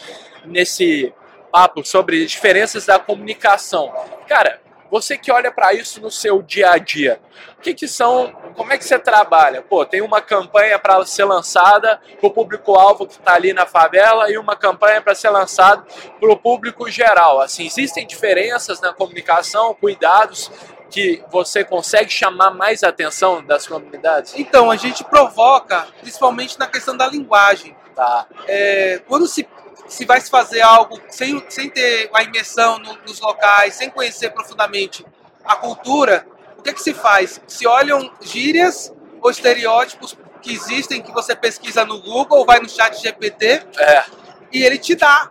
nesse 0.45 1.13
papo 1.53 1.85
sobre 1.85 2.25
diferenças 2.25 2.87
da 2.87 2.99
comunicação. 2.99 3.93
Cara, 4.27 4.59
você 4.91 5.17
que 5.17 5.31
olha 5.31 5.51
para 5.51 5.73
isso 5.73 6.01
no 6.01 6.11
seu 6.11 6.43
dia 6.43 6.71
a 6.71 6.79
dia, 6.79 7.21
o 7.57 7.63
que, 7.63 7.73
que 7.73 7.89
são, 7.89 8.31
como 8.55 8.73
é 8.73 8.79
que 8.79 8.85
você 8.85 8.99
trabalha? 8.99 9.63
Pô, 9.63 9.87
tem 9.87 10.03
uma 10.03 10.21
campanha 10.21 10.79
para 10.79 11.05
ser 11.07 11.25
lançada 11.25 12.01
para 12.21 12.27
o 12.27 12.31
público-alvo 12.31 13.07
que 13.07 13.15
está 13.15 13.35
ali 13.35 13.53
na 13.53 13.65
favela 13.65 14.31
e 14.31 14.37
uma 14.37 14.57
campanha 14.57 15.01
para 15.01 15.15
ser 15.15 15.31
lançada 15.31 15.83
para 16.21 16.31
o 16.31 16.37
público 16.37 16.91
geral. 16.91 17.41
Assim, 17.41 17.65
existem 17.65 18.07
diferenças 18.07 18.81
na 18.81 18.93
comunicação, 18.93 19.75
cuidados 19.75 20.51
que 20.91 21.25
você 21.31 21.65
consegue 21.65 22.11
chamar 22.11 22.51
mais 22.51 22.83
atenção 22.83 23.43
das 23.43 23.67
comunidades? 23.67 24.35
Então, 24.37 24.71
a 24.71 24.77
gente 24.77 25.03
provoca, 25.05 25.87
principalmente 26.03 26.59
na 26.59 26.67
questão 26.67 26.95
da 26.95 27.07
linguagem. 27.07 27.75
Tá. 27.95 28.27
É, 28.47 29.03
quando 29.07 29.27
se, 29.27 29.47
se 29.93 30.07
vai 30.07 30.21
se 30.21 30.31
fazer 30.31 30.63
algo 30.63 30.99
sem, 31.11 31.45
sem 31.51 31.69
ter 31.69 32.11
a 32.15 32.23
imersão 32.23 32.79
no, 32.79 32.97
nos 33.07 33.21
locais, 33.21 33.75
sem 33.75 33.91
conhecer 33.91 34.31
profundamente 34.31 35.05
a 35.45 35.55
cultura, 35.57 36.27
o 36.57 36.63
que, 36.63 36.73
que 36.73 36.83
se 36.83 36.95
faz? 36.95 37.41
Se 37.47 37.67
olham 37.67 38.11
gírias 38.23 38.91
ou 39.21 39.31
estereótipos 39.31 40.17
que 40.41 40.53
existem, 40.53 41.03
que 41.03 41.13
você 41.13 41.37
pesquisa 41.37 41.85
no 41.85 42.01
Google 42.01 42.39
ou 42.39 42.47
vai 42.47 42.59
no 42.59 42.69
chat 42.69 43.01
GPT 43.03 43.67
É. 43.79 44.05
e 44.51 44.63
ele 44.63 44.79
te 44.79 44.95
dá. 44.95 45.31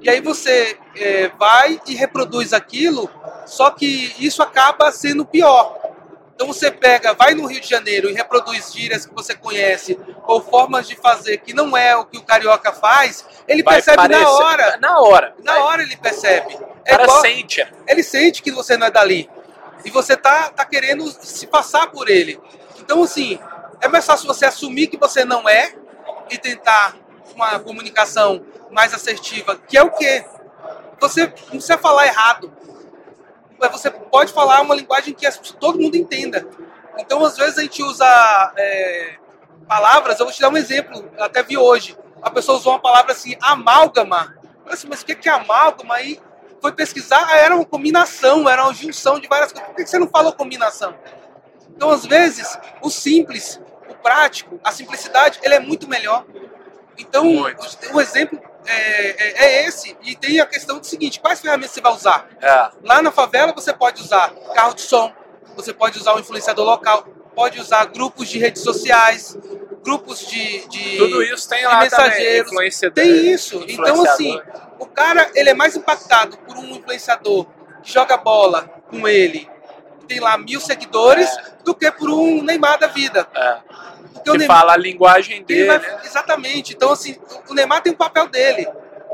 E 0.00 0.08
aí 0.08 0.20
você 0.22 0.78
é, 0.96 1.28
vai 1.38 1.78
e 1.86 1.94
reproduz 1.94 2.54
aquilo, 2.54 3.10
só 3.44 3.70
que 3.70 4.14
isso 4.18 4.42
acaba 4.42 4.90
sendo 4.90 5.24
pior. 5.26 5.78
Então 6.34 6.46
você 6.46 6.70
pega, 6.70 7.12
vai 7.12 7.34
no 7.34 7.46
Rio 7.46 7.60
de 7.60 7.68
Janeiro 7.68 8.08
e 8.10 8.12
reproduz 8.14 8.72
gírias 8.72 9.06
que 9.06 9.14
você 9.14 9.34
conhece 9.34 9.98
ou 10.26 10.42
formas 10.42 10.88
de 10.88 10.96
fazer 10.96 11.38
que 11.38 11.52
não 11.52 11.76
é 11.76 11.94
o 11.96 12.04
que 12.04 12.18
o 12.18 12.22
carioca 12.22 12.72
faz, 12.72 13.24
ele 13.46 13.62
Vai 13.62 13.74
percebe 13.76 13.96
parecer- 13.98 14.22
na 14.24 14.30
hora. 14.30 14.76
Na 14.80 15.00
hora. 15.00 15.34
Na 15.42 15.64
hora 15.64 15.82
ele 15.82 15.96
percebe. 15.96 16.58
É 16.84 16.94
igual- 16.94 17.20
sente. 17.20 17.64
ele 17.86 18.02
sente 18.02 18.42
que 18.42 18.50
você 18.50 18.76
não 18.76 18.86
é 18.86 18.90
dali. 18.90 19.30
E 19.84 19.90
você 19.90 20.16
tá, 20.16 20.48
tá 20.50 20.64
querendo 20.64 21.06
se 21.10 21.46
passar 21.46 21.88
por 21.90 22.08
ele. 22.08 22.40
Então, 22.78 23.02
assim, 23.02 23.38
é 23.80 23.86
mais 23.88 24.04
fácil 24.04 24.26
você 24.26 24.44
assumir 24.46 24.86
que 24.88 24.96
você 24.96 25.24
não 25.24 25.48
é 25.48 25.74
e 26.30 26.38
tentar 26.38 26.96
uma 27.34 27.58
comunicação 27.60 28.44
mais 28.70 28.94
assertiva, 28.94 29.56
que 29.56 29.76
é 29.76 29.82
o 29.82 29.90
quê? 29.90 30.24
Você 31.00 31.26
não 31.26 31.32
precisa 31.50 31.76
falar 31.78 32.06
errado. 32.06 32.52
Mas 33.62 33.70
você 33.70 33.88
pode 33.88 34.32
falar 34.32 34.60
uma 34.60 34.74
linguagem 34.74 35.14
que 35.14 35.54
todo 35.54 35.80
mundo 35.80 35.96
entenda. 35.96 36.44
Então, 36.98 37.24
às 37.24 37.36
vezes, 37.36 37.58
a 37.58 37.62
gente 37.62 37.80
usa 37.80 38.52
é, 38.56 39.14
palavras, 39.68 40.18
eu 40.18 40.26
vou 40.26 40.34
te 40.34 40.40
dar 40.40 40.48
um 40.48 40.56
exemplo, 40.56 41.08
eu 41.16 41.24
até 41.24 41.44
vi 41.44 41.56
hoje. 41.56 41.96
A 42.20 42.28
pessoa 42.28 42.58
usou 42.58 42.72
uma 42.72 42.80
palavra 42.80 43.12
assim, 43.12 43.36
amálgama. 43.40 44.34
Eu 44.66 44.72
assim, 44.72 44.88
mas 44.88 45.02
o 45.02 45.06
que 45.06 45.14
que 45.14 45.28
é 45.28 45.32
amálgama? 45.32 45.94
Aí 45.94 46.20
foi 46.60 46.72
pesquisar, 46.72 47.24
ah, 47.30 47.36
era 47.36 47.54
uma 47.54 47.64
combinação, 47.64 48.48
era 48.48 48.64
uma 48.64 48.74
junção 48.74 49.20
de 49.20 49.28
várias 49.28 49.52
coisas. 49.52 49.68
Por 49.68 49.76
que 49.76 49.86
você 49.86 49.98
não 49.98 50.08
falou 50.08 50.32
combinação? 50.32 50.94
Então, 51.70 51.88
às 51.88 52.04
vezes, 52.04 52.58
o 52.82 52.90
simples, 52.90 53.60
o 53.88 53.94
prático, 53.94 54.58
a 54.64 54.72
simplicidade, 54.72 55.38
ele 55.42 55.54
é 55.54 55.60
muito 55.60 55.88
melhor. 55.88 56.24
Então, 56.98 57.24
Muito. 57.24 57.66
o 57.94 58.00
exemplo 58.00 58.40
é, 58.66 59.10
é- 59.28 59.44
é 59.44 59.66
esse. 59.68 59.96
E 60.02 60.14
tem 60.16 60.40
a 60.40 60.46
questão 60.46 60.78
do 60.78 60.86
seguinte, 60.86 61.20
quais 61.20 61.40
ferramentas 61.40 61.72
você 61.72 61.80
vai 61.80 61.92
usar? 61.92 62.28
É. 62.40 62.70
Lá 62.84 63.02
na 63.02 63.10
favela 63.10 63.52
você 63.52 63.72
pode 63.72 64.02
usar 64.02 64.30
carro 64.54 64.74
de 64.74 64.82
som, 64.82 65.12
você 65.56 65.72
pode 65.72 65.98
usar 65.98 66.14
um 66.14 66.20
influenciador 66.20 66.64
local, 66.64 67.04
pode 67.34 67.60
usar 67.60 67.84
grupos 67.86 68.28
de 68.28 68.38
redes 68.38 68.62
sociais, 68.62 69.36
grupos 69.84 70.20
de, 70.26 70.66
de 70.68 70.96
Tudo 70.96 71.22
isso 71.22 71.48
tem 71.48 71.64
lá 71.64 71.80
mensageiros. 71.80 72.50
Tem 72.94 73.26
isso. 73.32 73.64
Então, 73.68 73.96
assim, 74.12 74.40
o 74.78 74.86
cara 74.86 75.30
ele 75.34 75.50
é 75.50 75.54
mais 75.54 75.76
impactado 75.76 76.36
por 76.38 76.56
um 76.56 76.76
influenciador 76.76 77.46
que 77.82 77.92
joga 77.92 78.16
bola 78.16 78.68
com 78.88 79.08
ele, 79.08 79.48
que 80.00 80.06
tem 80.06 80.20
lá 80.20 80.38
mil 80.38 80.60
seguidores, 80.60 81.28
do 81.64 81.74
que 81.74 81.90
por 81.90 82.10
um 82.10 82.42
Neymar 82.42 82.78
da 82.78 82.86
vida. 82.86 83.26
Porque 84.12 84.30
o 84.30 84.32
Que 84.32 84.38
Neymar, 84.38 84.58
fala 84.58 84.72
a 84.74 84.76
linguagem 84.76 85.36
ele 85.36 85.44
dele. 85.44 85.66
vai- 85.66 85.78
né? 85.78 86.00
exatamente. 86.04 86.72
Então, 86.74 86.92
assim, 86.92 87.16
o 87.48 87.54
Neymar 87.54 87.82
tem 87.82 87.92
um 87.92 87.96
papel 87.96 88.28
dele. 88.28 88.66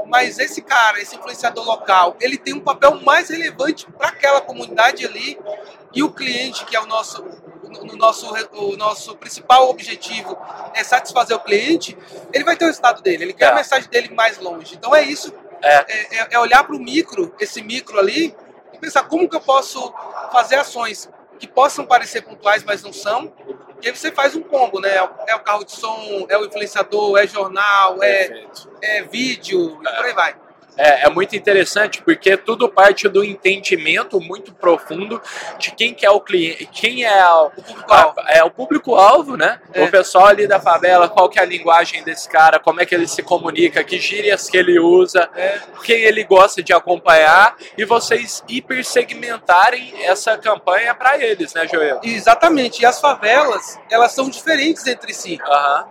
Mas 0.06 0.38
esse 0.38 0.62
cara, 0.62 0.98
esse 1.00 1.16
influenciador 1.16 1.64
local, 1.66 2.16
ele 2.20 2.38
tem 2.38 2.54
um 2.54 2.60
papel 2.60 2.94
mais 3.02 3.28
relevante 3.28 3.86
para 3.92 4.08
aquela 4.08 4.40
comunidade 4.40 5.04
ali. 5.04 5.38
E 5.92 6.02
o 6.02 6.10
cliente, 6.10 6.64
que 6.64 6.74
é 6.74 6.80
o 6.80 6.86
nosso, 6.86 7.22
o 7.62 7.96
nosso, 7.96 8.32
o 8.54 8.76
nosso 8.76 9.16
principal 9.16 9.68
objetivo, 9.68 10.38
é 10.74 10.82
satisfazer 10.82 11.36
o 11.36 11.40
cliente, 11.40 11.96
ele 12.32 12.44
vai 12.44 12.56
ter 12.56 12.64
o 12.64 12.68
resultado 12.68 13.02
dele, 13.02 13.24
ele 13.24 13.32
quer 13.34 13.46
É. 13.46 13.48
a 13.48 13.54
mensagem 13.56 13.88
dele 13.90 14.14
mais 14.14 14.38
longe. 14.38 14.74
Então 14.76 14.94
é 14.94 15.02
isso, 15.02 15.32
É. 15.62 15.74
é, 15.88 16.16
é- 16.20 16.28
é 16.30 16.38
olhar 16.38 16.64
para 16.64 16.74
o 16.76 16.78
micro, 16.78 17.34
esse 17.38 17.60
micro 17.62 17.98
ali, 17.98 18.34
e 18.72 18.78
pensar 18.78 19.02
como 19.04 19.28
que 19.28 19.36
eu 19.36 19.40
posso 19.40 19.92
fazer 20.32 20.56
ações 20.56 21.08
que 21.38 21.46
possam 21.46 21.86
parecer 21.86 22.22
pontuais, 22.22 22.64
mas 22.64 22.82
não 22.82 22.92
são. 22.92 23.32
E 23.80 23.88
aí 23.88 23.94
você 23.96 24.10
faz 24.10 24.34
um 24.34 24.42
combo, 24.42 24.80
né? 24.80 24.96
É 24.96 25.34
o- 25.34 25.40
carro 25.40 25.64
de 25.64 25.72
som, 25.72 26.26
é 26.28 26.36
o 26.36 26.44
influenciador, 26.44 27.16
é 27.18 27.26
jornal, 27.26 28.02
é, 28.02 28.44
é 28.82 29.02
vídeo, 29.04 29.78
e 29.80 29.96
por 29.96 30.04
aí 30.04 30.12
vai. 30.14 30.34
É, 30.78 31.06
é 31.06 31.10
muito 31.10 31.34
interessante 31.34 32.00
porque 32.02 32.36
tudo 32.36 32.68
parte 32.68 33.08
do 33.08 33.24
entendimento 33.24 34.20
muito 34.20 34.54
profundo 34.54 35.20
de 35.58 35.72
quem 35.72 35.92
que 35.92 36.06
é 36.06 36.10
o 36.10 36.20
cliente, 36.20 36.66
quem 36.66 37.04
é 37.04 37.24
o, 37.26 37.50
público-alvo. 37.50 38.20
é 38.28 38.44
o 38.44 38.50
público-alvo, 38.50 39.36
né? 39.36 39.60
É. 39.72 39.84
O 39.84 39.90
pessoal 39.90 40.26
ali 40.26 40.46
da 40.46 40.60
favela, 40.60 41.08
qual 41.08 41.28
que 41.28 41.38
é 41.38 41.42
a 41.42 41.44
linguagem 41.44 42.02
desse 42.04 42.28
cara, 42.28 42.58
como 42.58 42.80
é 42.80 42.86
que 42.86 42.94
ele 42.94 43.08
se 43.08 43.22
comunica, 43.22 43.82
que 43.82 43.98
gírias 43.98 44.48
que 44.48 44.56
ele 44.56 44.78
usa, 44.78 45.28
É. 45.34 45.58
quem 45.84 46.02
ele 46.02 46.22
gosta 46.24 46.62
de 46.62 46.72
acompanhar 46.72 47.56
e 47.76 47.84
vocês 47.84 48.44
hipersegmentarem 48.48 49.92
essa 50.04 50.38
campanha 50.38 50.94
para 50.94 51.18
eles, 51.18 51.54
né, 51.54 51.66
Joel? 51.66 52.00
Exatamente. 52.02 52.82
E 52.82 52.86
as 52.86 53.00
favelas, 53.00 53.78
elas 53.90 54.12
são 54.12 54.28
diferentes 54.28 54.86
entre 54.86 55.12
si. 55.12 55.38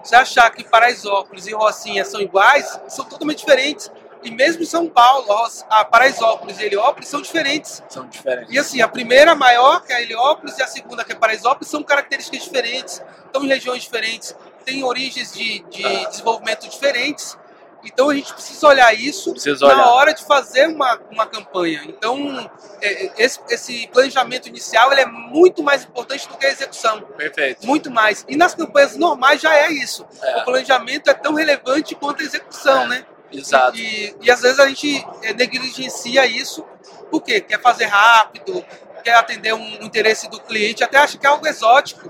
Você 0.04 0.16
achar 0.16 0.50
que 0.52 0.64
Paraisópolis 0.64 1.48
e 1.48 1.54
Rocinha 1.54 2.06
são 2.06 2.22
iguais, 2.22 2.80
são 2.88 3.06
totalmente 3.06 3.40
diferentes. 3.40 3.92
E 4.28 4.32
mesmo 4.32 4.62
em 4.62 4.66
São 4.66 4.88
Paulo, 4.90 5.26
a 5.70 5.86
Paraisópolis 5.86 6.60
e 6.60 6.66
Heliópolis 6.66 7.08
são 7.08 7.22
diferentes. 7.22 7.82
São 7.88 8.06
diferentes. 8.08 8.54
E 8.54 8.60
assim, 8.60 8.82
a 8.82 8.88
primeira 8.88 9.34
maior, 9.36 9.82
que 9.86 9.94
é 9.94 9.96
a 9.96 10.02
Heliópolis, 10.02 10.58
e 10.58 10.64
a 10.64 10.68
segunda, 10.68 11.04
que 11.06 11.14
é 11.14 11.16
Paraisópolis, 11.16 11.70
são 11.70 11.82
características 11.82 12.44
diferentes, 12.44 13.02
estão 13.26 13.44
em 13.46 13.48
regiões 13.48 13.84
diferentes, 13.84 14.36
têm 14.66 14.84
origens 14.84 15.32
de, 15.32 15.60
de 15.70 15.86
Ah. 15.86 16.10
desenvolvimento 16.10 16.68
diferentes. 16.68 17.38
Então 17.86 18.10
a 18.10 18.16
gente 18.16 18.34
precisa 18.34 18.68
olhar 18.68 18.94
isso 18.94 19.32
Precisa 19.32 19.66
na 19.66 19.74
olhar. 19.74 19.88
hora 19.92 20.14
de 20.14 20.26
fazer 20.26 20.68
uma, 20.68 21.00
uma 21.10 21.26
campanha. 21.26 21.84
Então, 21.88 22.50
é, 22.82 23.12
esse, 23.24 23.40
esse 23.50 23.88
planejamento 23.88 24.50
inicial 24.50 24.92
ele 24.92 25.02
é 25.02 25.06
muito 25.06 25.64
mais 25.64 25.86
importante 25.86 26.28
do 26.28 26.36
que 26.38 26.46
a 26.48 26.50
execução. 26.50 27.02
Perfeito. 27.16 27.66
Muito 27.66 27.90
mais. 27.90 28.26
E 28.28 28.36
nas 28.36 28.54
campanhas 28.54 28.98
normais 28.98 29.40
já 29.40 29.56
é 29.56 29.72
isso. 29.72 30.06
É. 30.22 30.42
O 30.42 30.44
planejamento 30.46 31.10
é 31.10 31.14
tão 31.14 31.34
relevante 31.36 31.96
quanto 31.96 32.22
a 32.22 32.26
execução, 32.26 32.84
É. 32.84 32.88
né? 32.88 33.06
Exato. 33.32 33.78
E, 33.78 34.16
e 34.22 34.32
às 34.32 34.42
vezes 34.42 34.60
a 34.60 34.68
gente 34.68 35.06
é, 35.22 35.34
negligencia 35.34 36.26
isso, 36.26 36.66
por 37.10 37.22
quê? 37.22 37.42
Quer 37.42 37.62
fazer 37.62 37.86
rápido, 37.86 38.64
quer 39.04 39.16
atender 39.16 39.54
um 39.54 39.82
interesse 39.82 40.30
do 40.30 40.40
cliente, 40.40 40.84
até 40.84 40.98
acha 40.98 41.18
que 41.18 41.26
é 41.26 41.30
algo 41.30 41.48
exótico. 41.48 42.10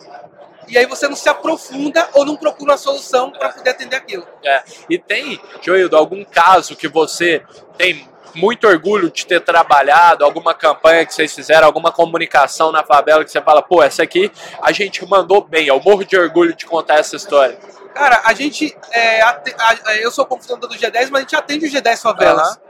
E 0.68 0.78
aí 0.78 0.86
você 0.86 1.08
não 1.08 1.16
se 1.16 1.30
aprofunda 1.30 2.10
ou 2.14 2.26
não 2.26 2.36
procura 2.36 2.72
uma 2.72 2.78
solução 2.78 3.32
para 3.32 3.50
poder 3.50 3.70
atender 3.70 3.96
aquilo. 3.96 4.28
É. 4.44 4.64
E 4.90 4.98
tem, 4.98 5.40
Joildo, 5.62 5.96
algum 5.96 6.26
caso 6.26 6.76
que 6.76 6.90
você 6.90 7.42
tem 7.78 8.08
muito 8.36 8.68
orgulho 8.68 9.10
de 9.10 9.26
ter 9.26 9.42
trabalhado, 9.42 10.24
alguma 10.24 10.54
campanha 10.54 11.06
que 11.06 11.14
vocês 11.14 11.34
fizeram, 11.34 11.66
alguma 11.66 11.92
comunicação 11.92 12.72
na 12.72 12.84
favela 12.84 13.24
que 13.24 13.32
você 13.32 13.42
fala, 13.42 13.62
pô, 13.62 13.82
essa 13.82 14.04
aqui 14.04 14.32
a 14.62 14.72
gente 14.72 15.06
mandou 15.06 15.42
bem, 15.42 15.68
eu 15.68 15.80
morro 15.80 16.04
de 16.04 16.18
orgulho 16.18 16.56
de 16.56 16.66
contar 16.66 16.96
essa 16.96 17.16
história. 17.16 17.58
Cara, 17.98 18.22
a 18.24 18.34
gente. 18.34 18.78
É, 18.92 19.22
a, 19.22 19.42
a, 19.86 19.96
eu 19.98 20.12
sou 20.12 20.26
confundador 20.26 20.70
do 20.70 20.76
G10, 20.76 21.10
mas 21.10 21.14
a 21.14 21.20
gente 21.22 21.36
atende 21.36 21.66
o 21.66 21.70
G10 21.70 22.02
favelas. 22.02 22.52
Uhum. 22.52 22.62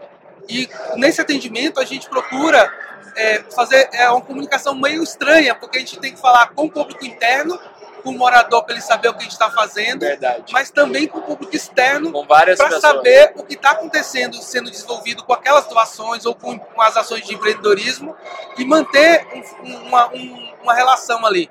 E 0.50 0.70
nesse 0.96 1.20
atendimento 1.20 1.80
a 1.82 1.86
gente 1.86 2.08
procura 2.08 2.72
é, 3.16 3.44
fazer 3.54 3.90
é, 3.92 4.10
uma 4.10 4.22
comunicação 4.22 4.74
meio 4.74 5.04
estranha, 5.04 5.54
porque 5.54 5.78
a 5.78 5.82
gente 5.82 6.00
tem 6.00 6.14
que 6.14 6.20
falar 6.22 6.52
com 6.52 6.66
o 6.66 6.72
público 6.72 7.06
interno 7.06 7.60
com 8.04 8.12
o 8.12 8.18
morador 8.18 8.64
para 8.64 8.76
ele 8.76 8.82
saber 8.82 9.10
o 9.10 9.14
que 9.14 9.20
a 9.20 9.24
gente 9.24 9.34
está 9.34 9.50
fazendo, 9.50 10.02
Verdade. 10.02 10.54
mas 10.54 10.70
também 10.70 11.08
com 11.08 11.18
o 11.18 11.22
público 11.22 11.54
externo 11.54 12.14
para 12.26 12.80
saber 12.80 13.34
o 13.36 13.44
que 13.44 13.56
está 13.56 13.72
acontecendo, 13.72 14.36
sendo 14.38 14.72
desenvolvido 14.72 15.26
com 15.26 15.34
aquelas 15.34 15.66
doações 15.68 16.26
ou 16.26 16.34
com, 16.34 16.58
com 16.58 16.82
as 16.82 16.96
ações 16.96 17.26
de 17.26 17.34
empreendedorismo 17.34 18.16
e 18.58 18.64
manter 18.64 19.28
um, 19.64 19.76
uma, 19.88 20.08
um, 20.14 20.54
uma 20.64 20.74
relação 20.74 21.26
ali. 21.26 21.50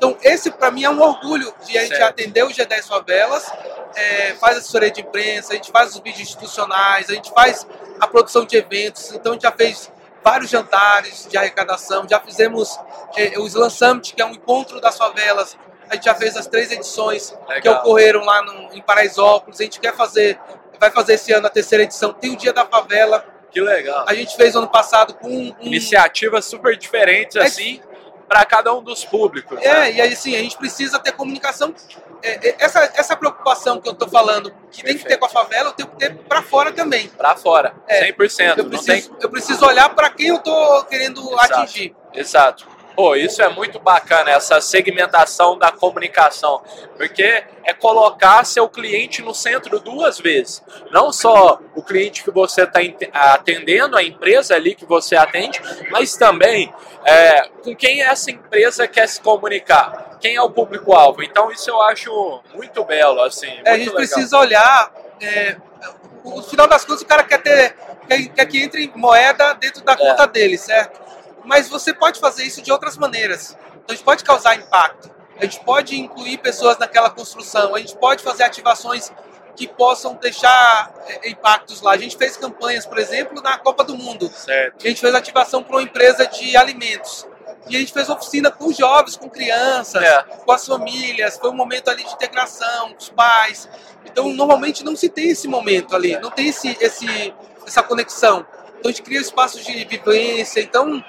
Então, 0.00 0.16
esse 0.22 0.50
para 0.50 0.70
mim 0.70 0.82
é 0.82 0.88
um 0.88 0.98
orgulho 0.98 1.52
de 1.62 1.76
a 1.76 1.82
gente 1.82 1.94
certo. 1.94 2.08
atender 2.08 2.42
o 2.42 2.48
G10 2.48 2.86
Favelas, 2.86 3.52
é, 3.94 4.32
faz 4.36 4.56
assessoria 4.56 4.90
de 4.90 5.02
imprensa, 5.02 5.52
a 5.52 5.56
gente 5.56 5.70
faz 5.70 5.94
os 5.94 6.00
vídeos 6.00 6.22
institucionais, 6.22 7.10
a 7.10 7.12
gente 7.12 7.30
faz 7.32 7.66
a 8.00 8.06
produção 8.06 8.46
de 8.46 8.56
eventos, 8.56 9.12
então 9.12 9.32
a 9.32 9.34
gente 9.34 9.42
já 9.42 9.52
fez 9.52 9.92
vários 10.24 10.48
jantares 10.48 11.28
de 11.28 11.36
arrecadação, 11.36 12.06
já 12.08 12.18
fizemos 12.18 12.80
é, 13.14 13.38
o 13.38 13.46
Slam 13.46 13.68
Summit, 13.68 14.14
que 14.14 14.22
é 14.22 14.24
um 14.24 14.30
encontro 14.30 14.80
das 14.80 14.96
favelas, 14.96 15.54
a 15.90 15.96
gente 15.96 16.04
já 16.06 16.14
fez 16.14 16.34
as 16.34 16.46
três 16.46 16.72
edições 16.72 17.36
Legal. 17.46 17.60
que 17.60 17.68
ocorreram 17.68 18.24
lá 18.24 18.42
no, 18.42 18.74
em 18.74 18.80
Paraisópolis. 18.80 19.60
A 19.60 19.64
gente 19.64 19.80
quer 19.80 19.94
fazer, 19.94 20.40
vai 20.78 20.90
fazer 20.90 21.14
esse 21.14 21.30
ano 21.32 21.46
a 21.46 21.50
terceira 21.50 21.84
edição. 21.84 22.12
Tem 22.14 22.32
o 22.32 22.36
Dia 22.36 22.54
da 22.54 22.64
Favela. 22.64 23.22
Que 23.50 23.60
legal. 23.60 24.04
A 24.08 24.14
gente 24.14 24.36
fez 24.36 24.54
ano 24.54 24.68
passado 24.68 25.14
com 25.14 25.28
um, 25.28 25.54
iniciativas 25.60 26.44
super 26.44 26.78
diferentes 26.78 27.34
é, 27.36 27.42
assim 27.42 27.82
para 28.30 28.44
cada 28.44 28.72
um 28.72 28.80
dos 28.80 29.04
públicos. 29.04 29.58
É, 29.60 29.74
né? 29.74 29.92
e 29.92 30.00
aí 30.00 30.14
sim, 30.14 30.36
a 30.36 30.38
gente 30.38 30.56
precisa 30.56 31.00
ter 31.00 31.10
comunicação. 31.10 31.74
É, 32.22 32.50
é 32.50 32.56
essa, 32.60 32.92
essa 32.94 33.16
preocupação 33.16 33.80
que 33.80 33.88
eu 33.88 33.92
estou 33.92 34.08
falando, 34.08 34.52
que 34.70 34.82
Perfeito. 34.82 34.84
tem 34.84 34.98
que 34.98 35.04
ter 35.04 35.16
com 35.16 35.26
a 35.26 35.28
favela, 35.28 35.70
eu 35.70 35.72
tenho 35.72 35.88
que 35.88 35.96
ter 35.96 36.14
para 36.16 36.40
fora 36.40 36.70
também. 36.70 37.08
Para 37.08 37.34
fora, 37.34 37.74
é, 37.88 38.12
100%. 38.12 38.58
Eu 38.58 38.64
preciso, 38.66 39.10
tem... 39.10 39.16
eu 39.20 39.28
preciso 39.28 39.66
olhar 39.66 39.88
para 39.96 40.10
quem 40.10 40.28
eu 40.28 40.36
estou 40.36 40.84
querendo 40.84 41.20
Exato. 41.20 41.54
atingir. 41.54 41.96
Exato. 42.14 42.68
Pô, 43.00 43.16
isso 43.16 43.40
é 43.40 43.48
muito 43.48 43.80
bacana, 43.80 44.30
essa 44.30 44.60
segmentação 44.60 45.56
da 45.56 45.72
comunicação, 45.72 46.62
porque 46.98 47.44
é 47.64 47.72
colocar 47.72 48.44
seu 48.44 48.68
cliente 48.68 49.22
no 49.22 49.34
centro 49.34 49.80
duas 49.80 50.18
vezes. 50.18 50.62
Não 50.90 51.10
só 51.10 51.58
o 51.74 51.82
cliente 51.82 52.22
que 52.22 52.30
você 52.30 52.64
está 52.64 52.80
atendendo, 53.14 53.96
a 53.96 54.02
empresa 54.02 54.54
ali 54.54 54.74
que 54.74 54.84
você 54.84 55.16
atende, 55.16 55.62
mas 55.90 56.14
também 56.14 56.70
é, 57.02 57.48
com 57.64 57.74
quem 57.74 58.02
essa 58.02 58.30
empresa 58.30 58.86
quer 58.86 59.08
se 59.08 59.18
comunicar, 59.22 60.18
quem 60.20 60.36
é 60.36 60.42
o 60.42 60.50
público-alvo. 60.50 61.22
Então, 61.22 61.50
isso 61.50 61.70
eu 61.70 61.80
acho 61.80 62.42
muito 62.52 62.84
belo. 62.84 63.22
Assim, 63.22 63.48
muito 63.48 63.66
é, 63.66 63.70
a 63.70 63.78
gente 63.78 63.86
legal. 63.86 63.96
precisa 63.96 64.38
olhar. 64.38 64.92
É, 65.22 65.56
no 66.22 66.42
final 66.42 66.68
das 66.68 66.84
contas, 66.84 67.00
o 67.00 67.06
cara 67.06 67.24
quer 67.24 67.40
ter 67.40 67.74
quer, 68.06 68.28
quer 68.28 68.46
que 68.46 68.62
entre 68.62 68.92
moeda 68.94 69.54
dentro 69.54 69.82
da 69.82 69.92
é. 69.92 69.96
conta 69.96 70.26
dele, 70.26 70.58
certo? 70.58 71.00
Mas 71.44 71.68
você 71.68 71.92
pode 71.92 72.20
fazer 72.20 72.44
isso 72.44 72.62
de 72.62 72.70
outras 72.70 72.96
maneiras. 72.96 73.56
Então 73.72 73.86
a 73.88 73.92
gente 73.92 74.04
pode 74.04 74.24
causar 74.24 74.54
impacto, 74.56 75.10
a 75.38 75.44
gente 75.44 75.60
pode 75.64 75.98
incluir 75.98 76.38
pessoas 76.38 76.78
naquela 76.78 77.10
construção, 77.10 77.74
a 77.74 77.78
gente 77.78 77.96
pode 77.96 78.22
fazer 78.22 78.44
ativações 78.44 79.10
que 79.56 79.66
possam 79.66 80.14
deixar 80.14 80.92
é, 81.06 81.28
impactos 81.28 81.82
lá. 81.82 81.92
A 81.92 81.96
gente 81.98 82.16
fez 82.16 82.36
campanhas, 82.36 82.86
por 82.86 82.98
exemplo, 82.98 83.42
na 83.42 83.58
Copa 83.58 83.84
do 83.84 83.96
Mundo. 83.96 84.30
Certo. 84.30 84.84
A 84.84 84.88
gente 84.88 85.00
fez 85.00 85.14
ativação 85.14 85.62
para 85.62 85.76
uma 85.76 85.82
empresa 85.82 86.26
de 86.26 86.56
alimentos. 86.56 87.26
E 87.68 87.76
a 87.76 87.78
gente 87.78 87.92
fez 87.92 88.08
oficina 88.08 88.50
com 88.50 88.72
jovens, 88.72 89.16
com 89.16 89.28
crianças, 89.28 90.02
é. 90.02 90.22
com 90.22 90.50
as 90.50 90.66
famílias. 90.66 91.36
Foi 91.36 91.50
um 91.50 91.54
momento 91.54 91.90
ali 91.90 92.02
de 92.04 92.12
integração, 92.12 92.90
com 92.90 92.98
os 92.98 93.10
pais. 93.10 93.68
Então, 94.04 94.32
normalmente 94.32 94.82
não 94.82 94.96
se 94.96 95.08
tem 95.08 95.30
esse 95.30 95.46
momento 95.46 95.94
ali, 95.94 96.18
não 96.18 96.30
tem 96.30 96.48
esse, 96.48 96.76
esse, 96.80 97.34
essa 97.66 97.82
conexão. 97.82 98.46
Então, 98.78 98.88
a 98.88 98.92
gente 98.92 99.02
cria 99.02 99.20
espaços 99.20 99.64
de 99.64 99.84
vivência. 99.84 100.60
Então, 100.60 101.04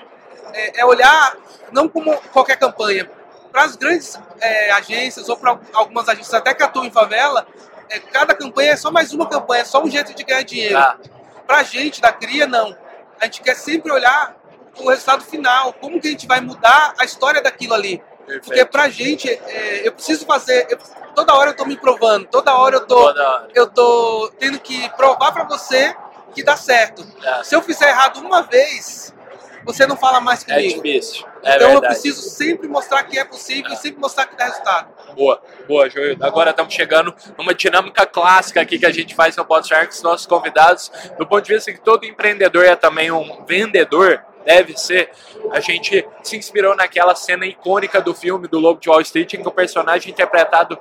é, 0.53 0.81
é 0.81 0.85
olhar 0.85 1.35
não 1.71 1.87
como 1.87 2.15
qualquer 2.33 2.57
campanha. 2.57 3.09
Para 3.51 3.63
as 3.63 3.75
grandes 3.75 4.17
é, 4.39 4.71
agências 4.71 5.27
ou 5.27 5.35
para 5.35 5.59
algumas 5.73 6.07
agências 6.07 6.33
até 6.33 6.53
que 6.53 6.63
atuam 6.63 6.85
em 6.85 6.91
favela, 6.91 7.45
é, 7.89 7.99
cada 7.99 8.33
campanha 8.33 8.71
é 8.71 8.75
só 8.77 8.89
mais 8.91 9.13
uma 9.13 9.27
campanha, 9.27 9.61
é 9.61 9.65
só 9.65 9.83
um 9.83 9.89
jeito 9.89 10.13
de 10.13 10.23
ganhar 10.23 10.43
dinheiro. 10.43 10.77
Ah. 10.77 10.97
Para 11.45 11.57
a 11.57 11.63
gente 11.63 11.99
da 11.99 12.13
CRIA, 12.13 12.47
não. 12.47 12.75
A 13.19 13.25
gente 13.25 13.41
quer 13.41 13.55
sempre 13.55 13.91
olhar 13.91 14.35
o 14.77 14.89
resultado 14.89 15.23
final, 15.23 15.73
como 15.73 15.99
que 15.99 16.07
a 16.07 16.11
gente 16.11 16.25
vai 16.25 16.39
mudar 16.39 16.93
a 16.97 17.03
história 17.03 17.41
daquilo 17.41 17.73
ali. 17.73 18.01
Perfeito. 18.25 18.45
Porque 18.45 18.65
para 18.65 18.83
a 18.83 18.89
gente, 18.89 19.29
é, 19.29 19.85
eu 19.85 19.91
preciso 19.91 20.25
fazer. 20.25 20.67
Eu, 20.69 20.77
toda 21.13 21.35
hora 21.35 21.49
eu 21.49 21.51
estou 21.51 21.67
me 21.67 21.75
provando, 21.75 22.25
toda 22.27 22.55
hora 22.55 22.77
eu 22.77 22.87
tô, 22.87 23.13
eu 23.53 23.67
tô 23.67 24.31
tendo 24.39 24.59
que 24.59 24.89
provar 24.95 25.33
para 25.33 25.43
você 25.43 25.93
que 26.33 26.43
dá 26.43 26.55
certo. 26.55 27.05
É. 27.21 27.43
Se 27.43 27.55
eu 27.55 27.61
fizer 27.61 27.89
errado 27.89 28.17
uma 28.21 28.43
vez, 28.43 29.13
você 29.63 29.85
não 29.85 29.97
fala 29.97 30.19
mais 30.19 30.43
é 30.47 30.55
comigo. 30.55 30.79
É 30.79 30.83
difícil. 30.83 31.25
É 31.43 31.55
então 31.55 31.67
verdade. 31.69 31.73
eu 31.73 31.81
preciso 31.81 32.21
sempre 32.29 32.67
mostrar 32.67 33.03
que 33.03 33.17
é 33.17 33.25
possível 33.25 33.71
e 33.71 33.75
sempre 33.75 33.99
mostrar 33.99 34.25
que 34.27 34.35
dá 34.35 34.45
resultado. 34.45 34.89
Boa, 35.15 35.41
boa, 35.67 35.89
Joildo. 35.89 36.23
Agora 36.25 36.51
estamos 36.51 36.73
chegando 36.73 37.13
numa 37.37 37.53
dinâmica 37.53 38.05
clássica 38.05 38.61
aqui 38.61 38.77
que 38.79 38.85
a 38.85 38.91
gente 38.91 39.15
faz 39.15 39.35
no 39.35 39.45
os 39.89 40.01
nossos 40.01 40.25
convidados. 40.25 40.91
Do 41.17 41.27
ponto 41.27 41.45
de 41.45 41.53
vista 41.53 41.71
que 41.71 41.81
todo 41.81 42.05
empreendedor 42.05 42.65
é 42.65 42.75
também 42.75 43.11
um 43.11 43.43
vendedor, 43.45 44.23
deve 44.45 44.77
ser, 44.77 45.09
a 45.51 45.59
gente 45.59 46.05
se 46.23 46.37
inspirou 46.37 46.75
naquela 46.75 47.15
cena 47.15 47.45
icônica 47.45 48.01
do 48.01 48.13
filme 48.13 48.47
do 48.47 48.59
Lobo 48.59 48.79
de 48.79 48.89
Wall 48.89 49.01
Street, 49.01 49.33
em 49.33 49.41
que 49.41 49.47
o 49.47 49.51
personagem 49.51 50.11
interpretado 50.11 50.77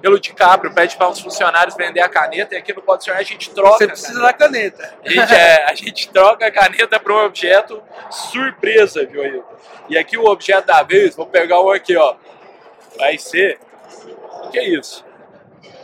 pelo 0.00 0.18
DiCaprio 0.18 0.74
pede 0.74 0.96
para 0.96 1.08
uns 1.08 1.20
funcionários 1.20 1.76
vender 1.76 2.00
a 2.00 2.08
caneta 2.08 2.54
e 2.54 2.58
aqui 2.58 2.74
no 2.74 2.82
Pode 2.82 3.10
a 3.10 3.22
gente 3.22 3.50
troca. 3.50 3.78
Você 3.78 3.86
precisa 3.86 4.20
da 4.20 4.32
caneta. 4.32 4.94
A 5.04 5.08
gente, 5.08 5.34
é, 5.34 5.64
a 5.64 5.74
gente 5.74 6.08
troca 6.10 6.46
a 6.46 6.50
caneta 6.50 6.98
para 6.98 7.12
um 7.12 7.24
objeto 7.24 7.82
surpresa, 8.10 9.06
viu? 9.06 9.44
E 9.88 9.96
aqui 9.96 10.18
o 10.18 10.24
objeto 10.24 10.66
da 10.66 10.82
vez, 10.82 11.14
vou 11.14 11.26
pegar 11.26 11.60
um 11.60 11.70
aqui, 11.70 11.96
ó. 11.96 12.16
Vai 12.98 13.16
ser. 13.18 13.58
O 14.44 14.50
que 14.50 14.58
é 14.58 14.68
isso? 14.68 15.04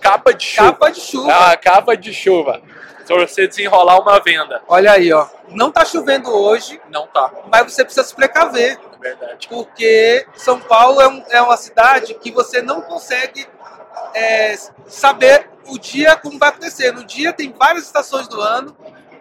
Capa 0.01 0.33
de 0.33 0.45
chuva. 0.45 0.73
Capa 0.73 0.91
de 0.91 1.01
chuva. 1.01 1.33
Ah, 1.33 1.57
capa 1.57 1.97
de 1.97 2.12
chuva 2.12 2.62
você 3.16 3.47
desenrolar 3.47 4.01
uma 4.01 4.18
venda. 4.21 4.62
Olha 4.68 4.92
aí, 4.92 5.12
ó. 5.12 5.27
Não 5.51 5.71
tá 5.71 5.85
chovendo 5.85 6.31
hoje. 6.31 6.81
Não 6.90 7.07
tá. 7.07 7.31
Mas 7.51 7.73
você 7.73 7.85
precisa 7.85 8.07
se 8.07 8.14
precaver. 8.14 8.79
Verdade. 9.01 9.49
Porque 9.49 10.27
São 10.35 10.59
Paulo 10.61 11.01
é, 11.01 11.09
um, 11.09 11.25
é 11.31 11.40
uma 11.40 11.57
cidade 11.57 12.14
que 12.14 12.31
você 12.31 12.61
não 12.61 12.81
consegue 12.81 13.47
é, 14.14 14.57
saber 14.87 15.49
o 15.66 15.79
dia 15.79 16.16
como 16.16 16.38
vai 16.38 16.49
acontecer. 16.49 16.92
No 16.92 17.05
dia 17.05 17.33
tem 17.33 17.53
várias 17.53 17.85
estações 17.85 18.27
do 18.29 18.40
ano. 18.40 18.77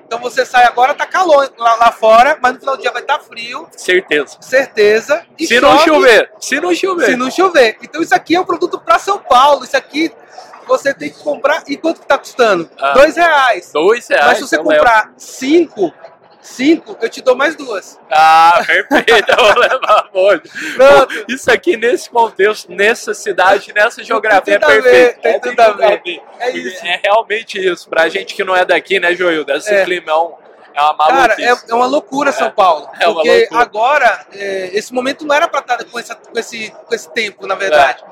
Então 0.06 0.20
você 0.20 0.46
sai 0.46 0.64
agora, 0.64 0.94
tá 0.94 1.06
calor 1.06 1.52
lá, 1.58 1.76
lá 1.76 1.92
fora, 1.92 2.40
mas 2.42 2.54
no 2.54 2.60
final 2.62 2.78
do 2.78 2.82
dia 2.82 2.92
vai 2.94 3.02
estar 3.02 3.18
tá 3.18 3.24
frio. 3.26 3.68
Certeza. 3.76 4.38
Certeza. 4.40 5.26
Se 5.38 5.48
chove, 5.48 5.62
não 5.62 5.80
chover. 5.80 6.32
Se 6.40 6.62
não 6.62 6.74
chover. 6.74 7.06
Se 7.06 7.16
não 7.18 7.30
chover. 7.32 7.78
Então 7.82 8.02
isso 8.02 8.16
aqui 8.16 8.36
é 8.36 8.40
um 8.40 8.46
produto 8.46 8.80
para 8.80 8.98
São 9.00 9.20
Paulo. 9.20 9.66
Isso 9.66 9.76
aqui 9.76 10.10
você 10.68 10.94
tem 10.94 11.10
que 11.10 11.20
comprar. 11.24 11.64
E 11.68 11.78
quanto 11.78 12.02
que 12.02 12.08
tá 12.08 12.18
custando? 12.18 12.70
Ah, 12.78 12.94
dois 12.94 13.16
reais. 13.16 13.72
Dois 13.72 14.08
reais. 14.08 14.26
Mas 14.26 14.38
se 14.38 14.44
você 14.44 14.56
então 14.56 14.66
comprar 14.66 15.14
cinco, 15.18 15.94
cinco, 16.42 16.98
eu 17.02 17.10
te 17.10 17.22
dou 17.22 17.36
mais 17.36 17.56
duas. 17.56 18.00
Ah, 18.12 18.62
perfeito. 18.66 19.32
eu 19.32 19.38
vou 19.38 19.56
levar 19.60 20.10
muito. 20.14 20.50
Pronto. 20.76 21.26
Isso 21.28 21.52
aqui, 21.52 21.78
nesse 21.78 22.10
contexto, 22.10 22.72
nessa 22.72 23.14
cidade, 23.14 23.74
nessa 23.74 24.04
geografia, 24.04 24.56
é 24.56 24.60
perfeito. 24.60 25.22
Tem, 25.22 25.34
é, 25.34 25.40
tudo, 25.40 25.60
a 25.60 25.72
ver. 25.72 26.02
ver. 26.04 26.22
É 26.40 26.52
isso. 26.52 26.86
É 26.86 27.00
realmente 27.04 27.58
isso. 27.60 27.90
Pra 27.90 28.10
gente 28.10 28.36
que 28.36 28.44
não 28.44 28.56
é 28.56 28.66
daqui, 28.66 29.00
né, 29.00 29.16
Joilda? 29.16 29.58
Esse 29.58 29.74
é. 29.74 29.86
climão. 29.86 30.38
É 30.78 30.82
uma 30.82 30.96
Cara, 30.96 31.36
é, 31.40 31.56
é, 31.70 31.74
uma 31.74 31.88
loucura 31.88 32.32
São 32.32 32.50
é. 32.50 32.52
Paulo. 32.52 32.88
É, 33.00 33.06
porque 33.06 33.48
agora, 33.52 34.28
é, 34.32 34.70
esse 34.74 34.94
momento 34.94 35.26
não 35.26 35.34
era 35.34 35.48
para 35.48 35.62
estar 35.62 35.84
com, 35.84 35.98
essa, 35.98 36.14
com, 36.14 36.38
esse, 36.38 36.72
com 36.86 36.94
esse 36.94 37.12
tempo, 37.12 37.48
na 37.48 37.56
verdade. 37.56 38.04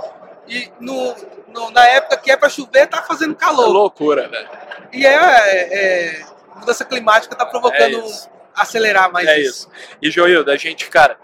E 0.48 0.72
no, 0.80 1.16
no, 1.48 1.72
na 1.72 1.86
época 1.88 2.18
que 2.18 2.32
é 2.32 2.38
para 2.38 2.50
chover, 2.50 2.88
tá 2.88 3.02
fazendo 3.02 3.36
calor. 3.36 3.66
É 3.68 3.70
loucura, 3.70 4.28
velho. 4.28 4.50
E 4.94 5.06
é, 5.06 5.16
é, 5.16 5.74
é, 5.74 6.26
mudança 6.56 6.86
climática 6.86 7.36
tá 7.36 7.46
provocando 7.46 8.00
é 8.00 8.30
acelerar 8.56 9.12
mais 9.12 9.28
é 9.28 9.40
isso. 9.40 9.50
isso. 9.50 9.70
E 10.02 10.10
Joildo, 10.10 10.52
a 10.52 10.58
gente, 10.58 10.90
cara, 10.90 11.18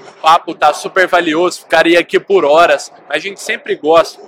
o 0.00 0.20
papo 0.20 0.54
tá 0.54 0.72
super 0.72 1.06
valioso, 1.06 1.60
ficaria 1.60 1.98
aqui 1.98 2.20
por 2.20 2.44
horas, 2.44 2.92
mas 3.08 3.16
a 3.16 3.20
gente 3.20 3.40
sempre 3.40 3.74
gosta 3.74 4.20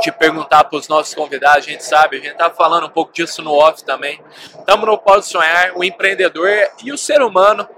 de 0.00 0.12
perguntar 0.12 0.64
para 0.64 0.78
os 0.78 0.88
nossos 0.88 1.14
convidados, 1.14 1.66
a 1.66 1.70
gente 1.70 1.84
sabe, 1.84 2.18
a 2.18 2.20
gente 2.20 2.36
tá 2.36 2.50
falando 2.50 2.86
um 2.86 2.90
pouco 2.90 3.12
disso 3.12 3.42
no 3.42 3.52
off 3.52 3.84
também. 3.84 4.20
Estamos 4.58 4.86
no 4.86 4.96
Pode 4.96 5.26
Sonhar, 5.26 5.72
o 5.76 5.82
empreendedor 5.82 6.48
e 6.82 6.92
o 6.92 6.98
ser 6.98 7.20
humano 7.20 7.68